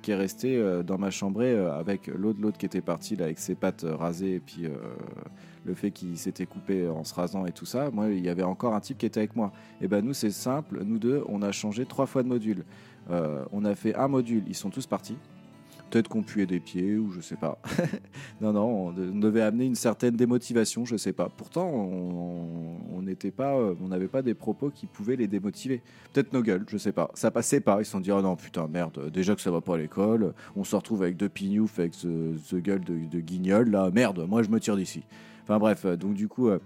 qui 0.00 0.12
est 0.12 0.16
resté 0.16 0.62
dans 0.86 0.96
ma 0.96 1.10
chambrée 1.10 1.56
avec 1.58 2.06
l'autre, 2.06 2.38
l'autre 2.40 2.56
qui 2.56 2.66
était 2.66 2.80
parti 2.80 3.16
là, 3.16 3.24
avec 3.24 3.38
ses 3.38 3.54
pattes 3.54 3.84
rasées 3.86 4.34
et 4.34 4.40
puis 4.40 4.66
le 5.64 5.74
fait 5.74 5.90
qu'il 5.90 6.16
s'était 6.16 6.46
coupé 6.46 6.88
en 6.88 7.02
se 7.02 7.12
rasant 7.12 7.46
et 7.46 7.52
tout 7.52 7.66
ça. 7.66 7.90
Moi, 7.90 8.10
il 8.10 8.24
y 8.24 8.28
avait 8.28 8.44
encore 8.44 8.74
un 8.74 8.80
type 8.80 8.98
qui 8.98 9.06
était 9.06 9.18
avec 9.18 9.34
moi. 9.34 9.50
Et 9.80 9.88
ben 9.88 10.04
nous, 10.04 10.12
c'est 10.12 10.30
simple. 10.30 10.84
Nous 10.84 11.00
deux, 11.00 11.24
on 11.26 11.42
a 11.42 11.50
changé 11.50 11.84
trois 11.84 12.06
fois 12.06 12.22
de 12.22 12.28
module. 12.28 12.64
On 13.10 13.64
a 13.64 13.74
fait 13.74 13.96
un 13.96 14.06
module, 14.06 14.44
ils 14.46 14.54
sont 14.54 14.70
tous 14.70 14.86
partis. 14.86 15.16
Peut-être 15.90 16.08
qu'on 16.08 16.22
puait 16.22 16.46
des 16.46 16.58
pieds 16.60 16.96
ou 16.96 17.12
je 17.12 17.20
sais 17.20 17.36
pas. 17.36 17.58
non, 18.40 18.52
non, 18.52 18.88
on, 18.88 18.92
de- 18.92 19.10
on 19.12 19.18
devait 19.18 19.42
amener 19.42 19.66
une 19.66 19.76
certaine 19.76 20.16
démotivation, 20.16 20.84
je 20.84 20.96
sais 20.96 21.12
pas. 21.12 21.28
Pourtant, 21.28 21.68
on 21.68 23.02
n'était 23.02 23.30
pas, 23.30 23.54
euh, 23.56 23.74
on 23.80 23.88
n'avait 23.88 24.08
pas 24.08 24.22
des 24.22 24.34
propos 24.34 24.70
qui 24.70 24.86
pouvaient 24.86 25.16
les 25.16 25.28
démotiver. 25.28 25.82
Peut-être 26.12 26.32
nos 26.32 26.42
gueules, 26.42 26.64
je 26.68 26.76
sais 26.76 26.92
pas. 26.92 27.10
Ça 27.14 27.30
passait 27.30 27.60
pas. 27.60 27.80
Ils 27.80 27.84
se 27.84 27.92
sont 27.92 28.00
dit, 28.00 28.10
oh 28.12 28.20
non, 28.20 28.36
putain, 28.36 28.66
merde, 28.66 29.10
déjà 29.12 29.34
que 29.34 29.40
ça 29.40 29.50
va 29.50 29.60
pas 29.60 29.74
à 29.74 29.78
l'école, 29.78 30.34
on 30.56 30.64
se 30.64 30.74
retrouve 30.74 31.02
avec 31.02 31.16
deux 31.16 31.28
pignoufs, 31.28 31.78
avec 31.78 31.94
ce, 31.94 32.56
gueule 32.56 32.84
de, 32.84 32.98
de 33.08 33.20
guignol, 33.20 33.70
là, 33.70 33.90
merde, 33.92 34.26
moi 34.28 34.42
je 34.42 34.48
me 34.50 34.58
tire 34.58 34.76
d'ici. 34.76 35.04
Enfin 35.44 35.58
bref, 35.58 35.84
euh, 35.84 35.96
donc 35.96 36.14
du 36.14 36.26
coup, 36.28 36.48
euh, 36.48 36.58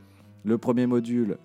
le 0.44 0.56
premier 0.56 0.86
module, 0.86 1.36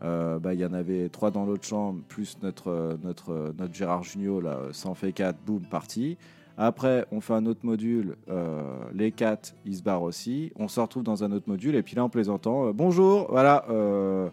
bah, 0.00 0.52
il 0.52 0.60
y 0.60 0.66
en 0.66 0.74
avait 0.74 1.08
trois 1.08 1.30
dans 1.30 1.46
l'autre 1.46 1.66
chambre, 1.66 2.02
plus 2.08 2.36
notre, 2.42 2.98
notre, 3.02 3.54
notre 3.58 3.72
Gérard 3.72 4.02
Junior, 4.02 4.42
là, 4.42 4.58
ça 4.72 4.90
en 4.90 4.94
fait 4.94 5.12
quatre, 5.12 5.38
boum, 5.46 5.62
parti. 5.62 6.18
Après, 6.56 7.04
on 7.10 7.20
fait 7.20 7.34
un 7.34 7.46
autre 7.46 7.60
module, 7.64 8.16
euh, 8.30 8.62
les 8.94 9.10
quatre, 9.10 9.54
ils 9.64 9.76
se 9.76 9.82
barrent 9.82 10.02
aussi. 10.02 10.52
On 10.56 10.68
se 10.68 10.78
retrouve 10.78 11.02
dans 11.02 11.24
un 11.24 11.32
autre 11.32 11.48
module, 11.48 11.74
et 11.74 11.82
puis 11.82 11.96
là, 11.96 12.04
en 12.04 12.08
plaisantant, 12.08 12.68
euh, 12.68 12.72
bonjour, 12.72 13.26
voilà, 13.28 13.64
euh, 13.70 14.28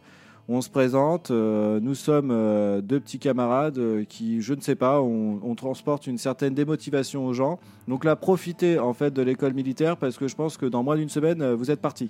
on 0.48 0.62
se 0.62 0.70
présente. 0.70 1.32
nous 1.32 1.96
sommes 1.96 2.82
deux 2.82 3.00
petits 3.00 3.20
camarades 3.20 4.06
qui, 4.10 4.42
je 4.42 4.54
ne 4.54 4.60
sais 4.60 4.76
pas, 4.76 5.02
on, 5.02 5.56
transporte 5.56 6.08
une 6.08 6.18
certaine 6.18 6.54
démotivation 6.54 7.26
aux 7.26 7.34
gens. 7.34 7.60
Donc 7.88 8.04
là, 8.04 8.16
profitez 8.16 8.78
en 8.78 8.94
fait 8.94 9.12
de 9.14 9.22
l'école 9.22 9.54
militaire 9.54 9.96
parce 9.96 10.18
que 10.18 10.28
je 10.28 10.36
pense 10.36 10.58
que 10.58 10.66
dans 10.66 10.84
moins 10.84 10.98
d'une 10.98 11.10
semaine, 11.10 11.54
vous 11.54 11.72
êtes 11.72 11.80
partis. 11.80 12.10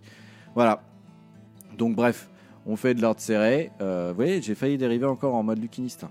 Voilà. 0.56 0.82
Donc 1.78 1.96
bref, 1.96 2.30
on 2.66 2.76
fait 2.78 2.96
de 2.96 3.02
l'ordre 3.02 3.20
serré. 3.20 3.70
Vous 3.80 4.16
voyez, 4.16 4.42
j'ai 4.42 4.56
failli 4.56 4.78
dériver 4.78 5.06
encore 5.06 5.36
en 5.36 5.44
mode 5.44 5.60
lukiniste. 5.60 6.06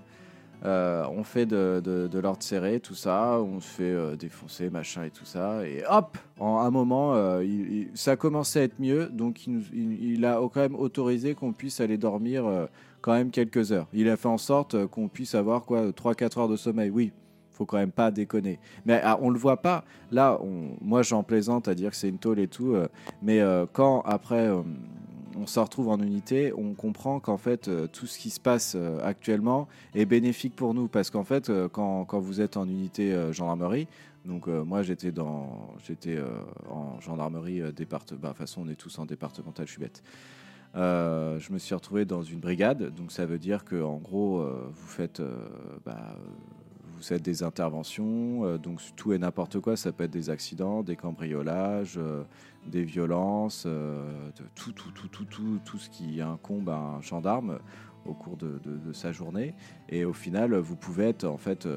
Euh, 0.63 1.05
on 1.11 1.23
fait 1.23 1.45
de, 1.45 2.09
l'ordre 2.21 2.43
serré, 2.43 2.79
tout 2.79 2.93
ça, 2.93 3.39
on 3.39 3.59
se 3.59 3.67
fait 3.67 3.83
euh, 3.83 4.15
défoncer, 4.15 4.69
machin 4.69 5.05
et 5.05 5.09
tout 5.09 5.25
ça, 5.25 5.65
et 5.65 5.83
hop, 5.89 6.17
en 6.39 6.59
un 6.59 6.69
moment, 6.69 7.15
euh, 7.15 7.43
ça 7.95 8.15
commençait 8.15 8.59
à 8.59 8.63
être 8.63 8.79
mieux, 8.79 9.07
donc 9.07 9.47
il, 9.47 10.23
a 10.25 10.39
quand 10.53 10.61
même 10.61 10.75
autorisé 10.75 11.33
qu'on 11.33 11.51
puisse 11.51 11.79
aller 11.79 11.97
dormir 11.97 12.45
quand 13.01 13.13
même 13.13 13.31
quelques 13.31 13.71
heures. 13.71 13.87
Il 13.93 14.07
a 14.09 14.17
fait 14.17 14.27
en 14.27 14.37
sorte 14.37 14.85
qu'on 14.87 15.07
puisse 15.07 15.33
avoir 15.33 15.65
quoi, 15.65 15.89
3-4 15.89 16.39
heures 16.39 16.49
de 16.49 16.57
sommeil, 16.57 16.89
oui. 16.89 17.11
Faut 17.53 17.65
quand 17.65 17.77
même 17.77 17.91
pas 17.91 18.11
déconner. 18.11 18.59
Mais 18.85 19.01
ah, 19.03 19.19
on 19.21 19.29
le 19.29 19.37
voit 19.37 19.61
pas. 19.61 19.83
Là, 20.09 20.39
moi 20.79 21.03
j'en 21.03 21.21
plaisante 21.21 21.67
à 21.67 21.75
dire 21.75 21.91
que 21.91 21.95
c'est 21.95 22.09
une 22.09 22.17
tôle 22.17 22.39
et 22.39 22.47
tout. 22.47 22.75
mais 23.21 23.41
quand 23.73 24.01
après 24.01 24.49
on 25.37 25.47
se 25.47 25.59
retrouve 25.59 25.89
en 25.89 25.99
unité, 25.99 26.53
on 26.55 26.73
comprend 26.73 27.19
qu'en 27.19 27.37
fait 27.37 27.67
euh, 27.67 27.87
tout 27.87 28.05
ce 28.05 28.17
qui 28.17 28.29
se 28.29 28.39
passe 28.39 28.73
euh, 28.75 28.99
actuellement 29.03 29.67
est 29.95 30.05
bénéfique 30.05 30.55
pour 30.55 30.73
nous 30.73 30.87
parce 30.87 31.09
qu'en 31.09 31.23
fait 31.23 31.49
euh, 31.49 31.67
quand, 31.67 32.05
vous 32.19 32.41
êtes 32.41 32.57
en 32.57 32.67
unité 32.67 33.31
gendarmerie, 33.31 33.87
donc 34.25 34.47
moi 34.47 34.83
j'étais 34.83 35.11
dans 35.11 35.75
j'étais 35.83 36.19
en 36.69 36.99
gendarmerie 36.99 37.61
euh, 37.61 37.71
département. 37.71 38.19
Bah, 38.21 38.29
de 38.29 38.33
toute 38.33 38.39
façon 38.39 38.63
on 38.65 38.69
est 38.69 38.75
tous 38.75 38.99
en 38.99 39.05
départemental, 39.05 39.67
je 39.67 39.77
je 40.73 41.53
me 41.53 41.57
suis 41.57 41.75
retrouvé 41.75 42.05
dans 42.05 42.23
une 42.23 42.39
brigade, 42.39 42.93
donc 42.95 43.11
ça 43.11 43.25
veut 43.25 43.39
dire 43.39 43.65
que 43.65 43.81
en 43.81 43.97
gros 43.97 44.41
vous 44.41 44.87
faites 44.87 45.21
bah, 45.85 46.15
vous 47.01 47.07
faites 47.07 47.23
des 47.23 47.41
interventions, 47.41 48.45
euh, 48.45 48.57
donc 48.59 48.79
tout 48.95 49.11
et 49.11 49.17
n'importe 49.17 49.59
quoi, 49.59 49.75
ça 49.75 49.91
peut 49.91 50.03
être 50.03 50.11
des 50.11 50.29
accidents, 50.29 50.83
des 50.83 50.95
cambriolages, 50.95 51.95
euh, 51.97 52.21
des 52.67 52.83
violences, 52.83 53.63
euh, 53.65 54.29
tout, 54.53 54.71
tout, 54.71 54.91
tout, 54.91 55.07
tout, 55.07 55.25
tout, 55.25 55.59
tout 55.65 55.77
ce 55.79 55.89
qui 55.89 56.21
incombe 56.21 56.69
à 56.69 56.77
un 56.77 57.01
gendarme 57.01 57.57
au 58.05 58.13
cours 58.13 58.37
de, 58.37 58.59
de- 58.63 58.93
sa 58.93 59.11
journée. 59.11 59.55
Et 59.89 60.05
au 60.05 60.13
final, 60.13 60.55
vous 60.55 60.75
pouvez 60.75 61.05
être, 61.05 61.25
en 61.25 61.37
fait, 61.37 61.67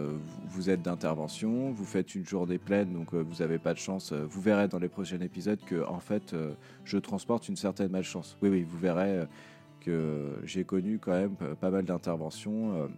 vous, 0.48 0.68
êtes 0.70 0.82
d'intervention, 0.82 1.70
vous 1.70 1.84
faites 1.84 2.14
une 2.14 2.26
journée 2.26 2.58
pleine, 2.58 2.92
donc 2.92 3.14
vous 3.14 3.36
n'avez 3.40 3.58
pas 3.58 3.72
de 3.72 3.78
chance. 3.78 4.12
Vous 4.12 4.40
verrez 4.40 4.66
dans 4.68 4.78
les 4.78 4.88
prochains 4.88 5.20
épisodes 5.20 5.60
que, 5.66 5.86
en 5.86 6.00
fait, 6.00 6.34
je 6.84 6.98
transporte 6.98 7.48
une 7.48 7.56
certaine 7.56 7.90
malchance. 7.90 8.38
Oui, 8.42 8.48
oui, 8.48 8.62
vous 8.62 8.78
verrez 8.78 9.26
que 9.80 10.32
j'ai 10.44 10.64
connu 10.64 10.98
quand 10.98 11.12
même 11.12 11.36
pas 11.60 11.70
mal 11.70 11.84
d'interventions. 11.84 12.88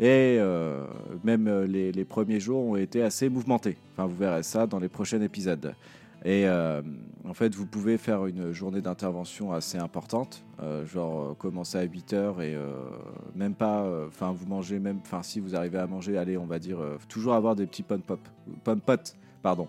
Et 0.00 0.38
euh, 0.38 0.86
même 1.22 1.46
euh, 1.46 1.66
les, 1.66 2.04
premiers 2.04 2.40
jours 2.40 2.64
ont 2.64 2.76
été 2.76 3.02
assez 3.02 3.28
mouvementés. 3.28 3.76
Enfin, 3.92 4.06
vous 4.06 4.16
verrez 4.16 4.42
ça 4.42 4.66
dans 4.66 4.78
les 4.78 4.88
prochains 4.88 5.20
épisodes. 5.20 5.74
Et 6.24 6.46
euh, 6.46 6.80
en 7.24 7.34
fait, 7.34 7.54
vous 7.54 7.66
pouvez 7.66 7.98
faire 7.98 8.26
une 8.26 8.52
journée 8.52 8.80
d'intervention 8.80 9.52
assez 9.52 9.76
importante, 9.76 10.44
genre 10.86 11.36
commencer 11.36 11.78
à 11.78 11.82
8 11.82 12.12
heures 12.12 12.42
et 12.42 12.56
même 13.34 13.54
pas, 13.54 13.84
enfin 14.06 14.30
vous 14.30 14.46
mangez 14.46 14.78
même, 14.78 14.98
enfin 15.02 15.24
si 15.24 15.40
vous 15.40 15.56
arrivez 15.56 15.78
à 15.78 15.86
manger, 15.88 16.16
allez, 16.16 16.36
on 16.36 16.46
va 16.46 16.60
dire, 16.60 16.78
toujours 17.08 17.34
avoir 17.34 17.56
des 17.56 17.66
petits 17.66 17.82
pom 17.82 18.00
pop, 18.00 18.20
pom 18.62 18.80
pot, 18.80 19.16
pardon, 19.42 19.66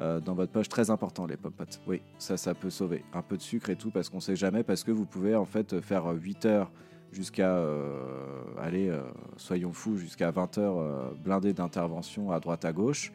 dans 0.00 0.34
votre 0.34 0.50
poche, 0.50 0.68
très 0.68 0.90
important 0.90 1.24
les 1.24 1.36
pom 1.36 1.52
pots. 1.52 1.64
Oui, 1.86 2.00
ça, 2.18 2.36
ça 2.36 2.52
peut 2.54 2.70
sauver 2.70 3.04
un 3.14 3.22
peu 3.22 3.36
de 3.36 3.42
sucre 3.42 3.70
et 3.70 3.76
tout 3.76 3.90
parce 3.90 4.08
qu'on 4.08 4.20
sait 4.20 4.36
jamais, 4.36 4.64
parce 4.64 4.82
que 4.82 4.90
vous 4.90 5.06
pouvez 5.06 5.36
en 5.36 5.44
fait 5.44 5.80
faire 5.80 6.06
8 6.06 6.46
heures 6.46 6.70
jusqu'à, 7.12 7.56
euh, 7.56 8.02
euh, 8.58 9.02
soyons 9.36 9.72
fous, 9.72 9.96
jusqu'à 9.96 10.30
20 10.30 10.58
heures 10.58 10.78
euh, 10.78 11.10
blindées 11.22 11.52
d'intervention 11.52 12.32
à 12.32 12.40
droite 12.40 12.64
à 12.64 12.72
gauche. 12.72 13.12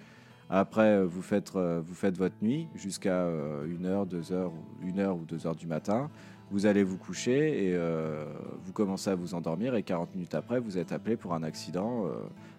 Après, 0.50 0.98
euh, 0.98 1.06
vous 1.06 1.22
faites, 1.22 1.56
euh, 1.56 1.82
vous 1.86 1.96
faites 1.96 2.18
votre 2.18 2.36
nuit 2.42 2.68
jusqu'à 2.76 3.26
1h, 3.66 4.08
2h, 4.08 4.52
1h 4.86 5.10
ou 5.12 5.26
2h 5.26 5.56
du 5.56 5.68
matin. 5.68 6.10
Vous 6.50 6.66
allez 6.66 6.84
vous 6.84 6.98
coucher 6.98 7.66
et 7.66 7.76
euh, 7.76 8.26
vous 8.64 8.72
commencez 8.72 9.10
à 9.10 9.16
vous 9.16 9.34
endormir 9.34 9.76
et 9.76 9.84
40 9.84 10.16
minutes 10.16 10.34
après, 10.34 10.62
vous 10.62 10.78
êtes 10.78 10.94
appelé 10.94 11.18
pour 11.18 11.34
un 11.34 11.44
accident 11.44 12.06
euh, 12.06 12.12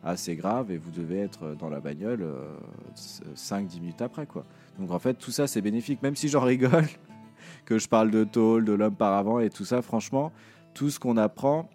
assez 0.04 0.36
grave 0.36 0.70
et 0.70 0.76
vous 0.76 0.90
devez 0.90 1.20
être 1.20 1.56
dans 1.58 1.70
la 1.70 1.80
bagnole 1.80 2.26
5-10 3.34 3.80
minutes 3.80 4.02
après. 4.02 4.26
Quoi. 4.26 4.44
Donc 4.78 4.90
en 4.90 4.98
fait, 4.98 5.14
tout 5.14 5.30
ça, 5.30 5.46
c'est 5.46 5.62
bénéfique. 5.62 6.02
Même 6.02 6.16
si 6.16 6.28
j'en 6.28 6.40
rigole, 6.42 6.84
que 7.64 7.78
je 7.78 7.88
parle 7.88 8.10
de 8.10 8.24
tôle, 8.24 8.66
de 8.66 8.72
l'homme 8.72 8.94
par 8.94 9.14
avant 9.14 9.40
et 9.40 9.48
tout 9.48 9.64
ça, 9.64 9.80
franchement, 9.80 10.32
tout 10.74 10.90
ce 10.90 10.98
qu'on 10.98 11.16
apprend, 11.16 11.68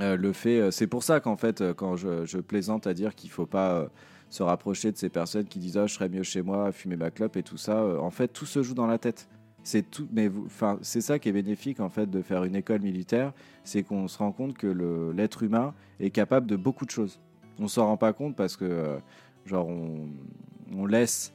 euh, 0.00 0.16
le 0.16 0.32
fait... 0.32 0.60
euh, 0.60 0.70
c'est 0.70 0.86
pour 0.86 1.02
ça 1.02 1.20
qu'en 1.20 1.36
fait, 1.36 1.60
euh, 1.60 1.74
quand 1.74 1.96
je, 1.96 2.38
plaisante 2.38 2.86
à 2.86 2.94
dire 2.94 3.14
qu'il 3.14 3.30
faut 3.30 3.46
pas... 3.46 3.90
se 4.30 4.42
rapprocher 4.42 4.92
de 4.92 4.96
ces 4.96 5.08
personnes 5.08 5.46
qui 5.46 5.58
disent 5.58 5.78
ah, 5.78 5.86
je 5.86 5.94
serais 5.94 6.08
mieux 6.08 6.22
chez 6.22 6.42
moi 6.42 6.66
à 6.66 6.72
fumer 6.72 6.96
ma 6.96 7.10
clope 7.10 7.36
et 7.36 7.42
tout 7.42 7.56
ça. 7.56 7.82
En 7.98 8.10
fait, 8.10 8.28
tout 8.28 8.46
se 8.46 8.62
joue 8.62 8.74
dans 8.74 8.86
la 8.86 8.98
tête. 8.98 9.28
C'est 9.64 9.90
tout, 9.90 10.06
mais 10.12 10.30
enfin, 10.46 10.78
c'est 10.82 11.00
ça 11.00 11.18
qui 11.18 11.28
est 11.28 11.32
bénéfique 11.32 11.80
en 11.80 11.88
fait 11.88 12.08
de 12.08 12.22
faire 12.22 12.44
une 12.44 12.54
école 12.54 12.80
militaire, 12.80 13.32
c'est 13.64 13.82
qu'on 13.82 14.06
se 14.06 14.16
rend 14.18 14.32
compte 14.32 14.56
que 14.56 14.66
l'être 15.14 15.42
humain 15.42 15.74
est 16.00 16.10
capable 16.10 16.46
de 16.46 16.56
beaucoup 16.56 16.86
de 16.86 16.90
choses. 16.90 17.20
On 17.58 17.68
s'en 17.68 17.86
rend 17.86 17.96
pas 17.96 18.12
compte 18.12 18.36
parce 18.36 18.56
que 18.56 18.98
genre 19.44 19.68
on, 19.68 20.86
laisse 20.86 21.34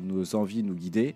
nos 0.00 0.34
envies 0.34 0.62
nous 0.62 0.74
guider, 0.74 1.14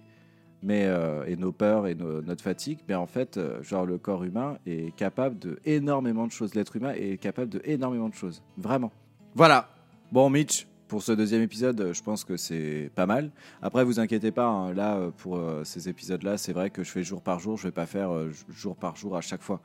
mais 0.63 0.85
euh, 0.85 1.25
et 1.27 1.37
nos 1.37 1.53
peurs 1.53 1.87
et 1.87 1.95
notre 1.95 2.43
fatigue, 2.43 2.81
mais 2.89 2.95
en 2.95 3.07
fait, 3.07 3.37
euh, 3.37 3.63
genre 3.63 3.87
le 3.87 3.99
corps 3.99 4.25
humain 4.25 4.59
est 4.67 4.95
capable 4.95 5.39
de 5.39 5.59
énormément 5.65 6.27
de 6.27 6.33
choses. 6.33 6.55
L'être 6.55 6.77
humain 6.77 6.93
est 6.95 7.19
capable 7.19 7.51
de 7.51 7.63
énormément 7.65 8.09
de 8.09 8.15
choses, 8.15 8.43
vraiment. 8.57 8.93
Voilà. 9.35 9.69
Bon, 10.13 10.29
Mitch, 10.29 10.67
pour 10.89 11.03
ce 11.03 11.13
deuxième 11.13 11.43
épisode, 11.43 11.93
je 11.93 12.03
pense 12.03 12.25
que 12.25 12.37
c'est 12.37 12.91
pas 12.95 13.07
mal. 13.07 13.31
Après, 13.63 13.85
vous 13.85 14.01
inquiétez 14.01 14.33
pas, 14.33 14.47
hein, 14.47 14.75
là, 14.75 14.97
euh, 14.97 15.11
pour 15.11 15.41
ces 15.65 15.89
épisodes-là, 15.89 16.37
c'est 16.37 16.53
vrai 16.53 16.71
que 16.71 16.83
je 16.83 16.91
fais 16.91 17.03
jour 17.03 17.23
par 17.23 17.39
jour, 17.39 17.57
je 17.57 17.65
vais 17.65 17.73
pas 17.73 17.87
faire 17.87 18.11
jour 18.51 18.77
par 18.77 18.97
jour 18.97 19.17
à 19.17 19.21
chaque 19.21 19.43
fois. 19.43 19.61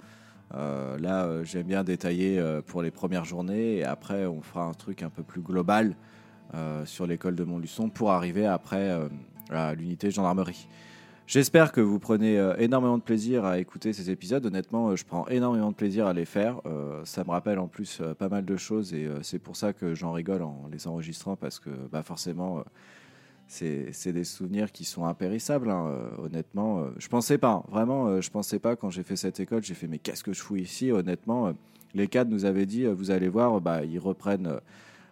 Là, 0.54 1.44
j'aime 1.44 1.66
bien 1.66 1.84
détailler 1.84 2.42
pour 2.68 2.82
les 2.82 2.92
premières 2.92 3.26
journées 3.26 3.78
et 3.78 3.84
après, 3.84 4.26
on 4.28 4.42
fera 4.42 4.64
un 4.64 4.74
truc 4.74 5.02
un 5.02 5.10
peu 5.10 5.24
plus 5.24 5.42
global 5.42 5.96
sur 6.86 7.08
l'école 7.08 7.36
de 7.36 7.44
Montluçon 7.44 7.90
pour 7.90 8.12
arriver 8.12 8.46
après 8.46 8.96
à 9.50 9.74
l'unité 9.76 10.12
gendarmerie. 10.12 10.68
J'espère 11.28 11.72
que 11.72 11.82
vous 11.82 11.98
prenez 11.98 12.38
euh, 12.38 12.56
énormément 12.58 13.00
de 13.00 13.04
plaisir 13.04 13.46
à 13.46 13.58
écouter 13.58 13.94
ces 13.94 14.12
épisodes. 14.12 14.46
Honnêtement, 14.46 14.90
euh, 14.90 14.96
je 14.96 15.04
prends 15.06 15.28
énormément 15.28 15.72
de 15.72 15.76
plaisir 15.76 16.06
à 16.06 16.14
les 16.14 16.26
faire. 16.26 16.62
Euh, 16.68 17.04
ça 17.04 17.24
me 17.24 17.32
rappelle 17.32 17.58
en 17.58 17.68
plus 17.68 18.00
pas 18.20 18.30
mal 18.30 18.46
de 18.46 18.56
choses 18.58 18.94
et 18.94 19.10
c'est 19.24 19.40
pour 19.40 19.56
ça 19.56 19.74
que 19.74 19.96
j'en 19.96 20.12
rigole 20.12 20.44
en 20.44 20.70
les 20.72 20.88
enregistrant 20.88 21.36
parce 21.36 21.60
que 21.60 21.72
bah, 21.92 22.04
forcément, 22.04 22.64
c'est 23.48 24.14
des 24.14 24.24
souvenirs 24.24 24.72
qui 24.72 24.86
sont 24.86 25.06
impérissables. 25.06 25.72
hein. 25.72 26.12
Honnêtement, 26.20 26.86
je 26.98 27.08
pensais 27.08 27.40
pas. 27.40 27.54
hein. 27.54 27.64
Vraiment, 27.70 28.22
je 28.22 28.30
pensais 28.30 28.60
pas 28.60 28.76
quand 28.76 28.92
j'ai 28.92 29.04
fait 29.04 29.16
cette 29.16 29.40
école. 29.40 29.64
J'ai 29.64 29.74
fait 29.74 29.88
mais 29.88 29.98
qu'est-ce 29.98 30.24
que 30.24 30.32
je 30.34 30.42
fous 30.42 30.58
ici 30.58 30.92
Honnêtement, 30.92 31.54
les 31.96 32.08
cadres 32.08 32.30
nous 32.30 32.46
avaient 32.46 32.68
dit, 32.68 32.86
vous 32.86 33.10
allez 33.10 33.30
voir, 33.30 33.60
bah, 33.62 33.84
ils 33.84 33.98
reprennent. 34.00 34.60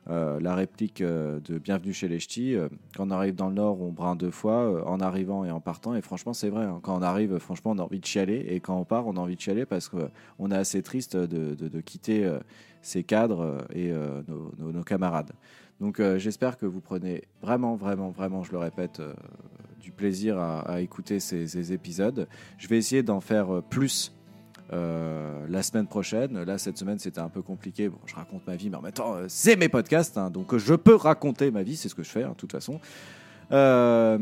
Euh, 0.10 0.40
la 0.42 0.54
réplique 0.54 1.02
euh, 1.02 1.40
de 1.40 1.58
Bienvenue 1.58 1.94
chez 1.94 2.10
les 2.10 2.20
Ch'tis. 2.20 2.56
euh, 2.56 2.68
quand 2.96 3.08
on 3.08 3.12
arrive 3.12 3.36
dans 3.36 3.48
le 3.48 3.56
Nord, 3.56 3.82
on 3.82 3.92
brun 3.92 4.18
deux 4.18 4.32
fois, 4.32 4.86
en 4.86 5.00
arrivant 5.00 5.46
et 5.46 5.52
en 5.52 5.62
partant. 5.62 5.96
Et 5.96 6.02
franchement, 6.02 6.34
c'est 6.34 6.50
vrai. 6.50 6.66
hein. 6.66 6.80
Quand 6.84 6.98
on 6.98 7.02
arrive, 7.02 7.38
franchement, 7.38 7.72
on 7.72 7.80
a 7.80 7.84
envie 7.84 8.00
de 8.00 8.06
chialer. 8.06 8.46
Et 8.50 8.60
quand 8.60 8.78
on 8.78 8.84
part, 8.84 9.08
on 9.08 9.16
a 9.16 9.20
envie 9.20 9.36
de 9.36 9.42
chialer 9.42 9.66
parce 9.66 9.90
qu'on 9.90 10.52
est 10.52 10.56
assez 10.56 10.82
triste 10.82 11.16
de, 11.16 11.82
quitter 11.82 12.30
ces 12.82 13.04
cadres 13.04 13.66
et 13.74 13.92
nos, 14.28 14.84
camarades. 14.84 15.32
Donc 15.80 16.02
j'espère 16.18 16.58
que 16.58 16.66
vous 16.66 16.82
prenez 16.82 17.24
vraiment, 17.42 17.76
vraiment, 17.76 18.10
vraiment, 18.10 18.44
je 18.44 18.52
le 18.52 18.58
répète, 18.58 19.02
du 19.82 19.92
plaisir 19.92 20.38
à, 20.40 20.82
écouter 20.82 21.20
ces, 21.20 21.74
épisodes. 21.74 22.28
Je 22.58 22.68
vais 22.68 22.78
essayer 22.78 23.04
d'en 23.04 23.22
faire 23.22 23.62
plus 23.70 24.14
euh, 24.72 25.46
la 25.50 25.62
semaine 25.64 25.88
prochaine. 25.88 26.42
Là, 26.44 26.58
cette 26.58 26.78
semaine, 26.78 27.00
c'était 27.00 27.20
un 27.20 27.30
peu 27.30 27.42
compliqué. 27.42 27.90
Bon, 27.90 28.00
je 28.06 28.16
raconte 28.16 28.48
ma 28.48 28.56
vie, 28.56 28.70
mais 28.70 28.78
en 28.78 28.82
même 28.82 28.94
temps, 28.94 29.16
euh, 29.16 29.26
c'est 29.28 29.56
mes 29.56 29.70
podcasts, 29.70 30.18
hein, 30.18 30.30
donc 30.30 30.56
je 30.56 30.74
peux 30.74 30.96
raconter 30.96 31.52
ma 31.52 31.64
vie, 31.64 31.76
c'est 31.76 31.90
ce 31.90 31.96
que 31.96 32.04
je 32.04 32.10
fais, 32.10 32.24
hein, 32.24 32.30
de 32.30 32.36
toute 32.36 32.52
façon. 32.52 32.80
Euh, 33.52 34.18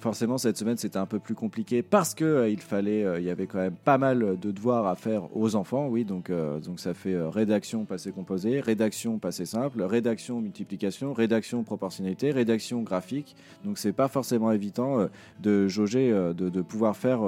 forcément, 0.00 0.38
cette 0.38 0.56
semaine, 0.56 0.76
c'était 0.76 0.98
un 0.98 1.06
peu 1.06 1.18
plus 1.18 1.34
compliqué 1.34 1.82
parce 1.82 2.14
que 2.14 2.24
euh, 2.24 2.48
il 2.48 2.60
fallait, 2.60 3.04
euh, 3.04 3.20
il 3.20 3.24
y 3.24 3.30
avait 3.30 3.46
quand 3.46 3.58
même 3.58 3.76
pas 3.76 3.98
mal 3.98 4.38
de 4.38 4.50
devoirs 4.50 4.86
à 4.86 4.94
faire 4.94 5.34
aux 5.36 5.54
enfants, 5.54 5.88
oui. 5.88 6.04
Donc, 6.04 6.30
donc 6.30 6.80
ça 6.80 6.94
fait 6.94 7.16
rédaction 7.20 7.84
passé 7.84 8.12
composé, 8.12 8.60
rédaction 8.60 9.18
passé 9.18 9.46
simple, 9.46 9.82
rédaction 9.82 10.40
multiplication, 10.40 11.12
rédaction 11.12 11.62
proportionnalité, 11.62 12.30
rédaction 12.30 12.82
graphique. 12.82 13.36
Donc, 13.64 13.78
c'est 13.78 13.92
pas 13.92 14.08
forcément 14.08 14.52
évident 14.52 15.08
de 15.40 15.68
jauger, 15.68 16.10
de, 16.10 16.48
de 16.48 16.62
pouvoir 16.62 16.96
faire 16.96 17.20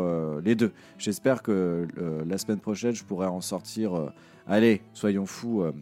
les 0.44 0.54
deux. 0.54 0.72
J'espère 0.98 1.42
que 1.42 1.86
la 2.26 2.38
semaine 2.38 2.58
prochaine, 2.60 2.94
je 2.94 3.04
pourrai 3.04 3.26
en 3.26 3.40
sortir. 3.40 4.12
allez, 4.46 4.82
soyons 4.92 5.26
fous, 5.26 5.62
euh, 5.62 5.72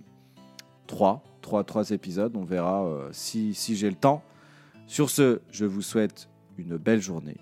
trois, 0.87 1.23
trois, 1.41 1.65
trois 1.65 1.91
épisodes. 1.91 2.33
On 2.37 2.45
verra 2.45 2.87
si, 3.13 3.55
si 3.55 3.77
j'ai 3.77 3.91
le 3.91 3.97
temps. 3.97 4.23
Sur 4.88 5.11
ce, 5.11 5.42
je 5.53 5.66
vous 5.66 5.83
souhaite 5.83 6.31
une 6.57 6.79
belle 6.79 7.03
journée, 7.03 7.37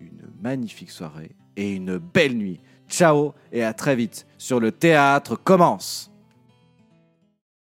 une 0.00 0.22
magnifique 0.40 0.90
soirée 0.90 1.32
et 1.54 1.74
une 1.74 1.98
belle 1.98 2.34
nuit. 2.34 2.60
Ciao 2.88 3.34
et 3.52 3.62
à 3.62 3.74
très 3.74 3.94
vite 3.94 4.26
sur 4.38 4.58
le 4.58 4.72
théâtre 4.72 5.36
commence. 5.36 6.10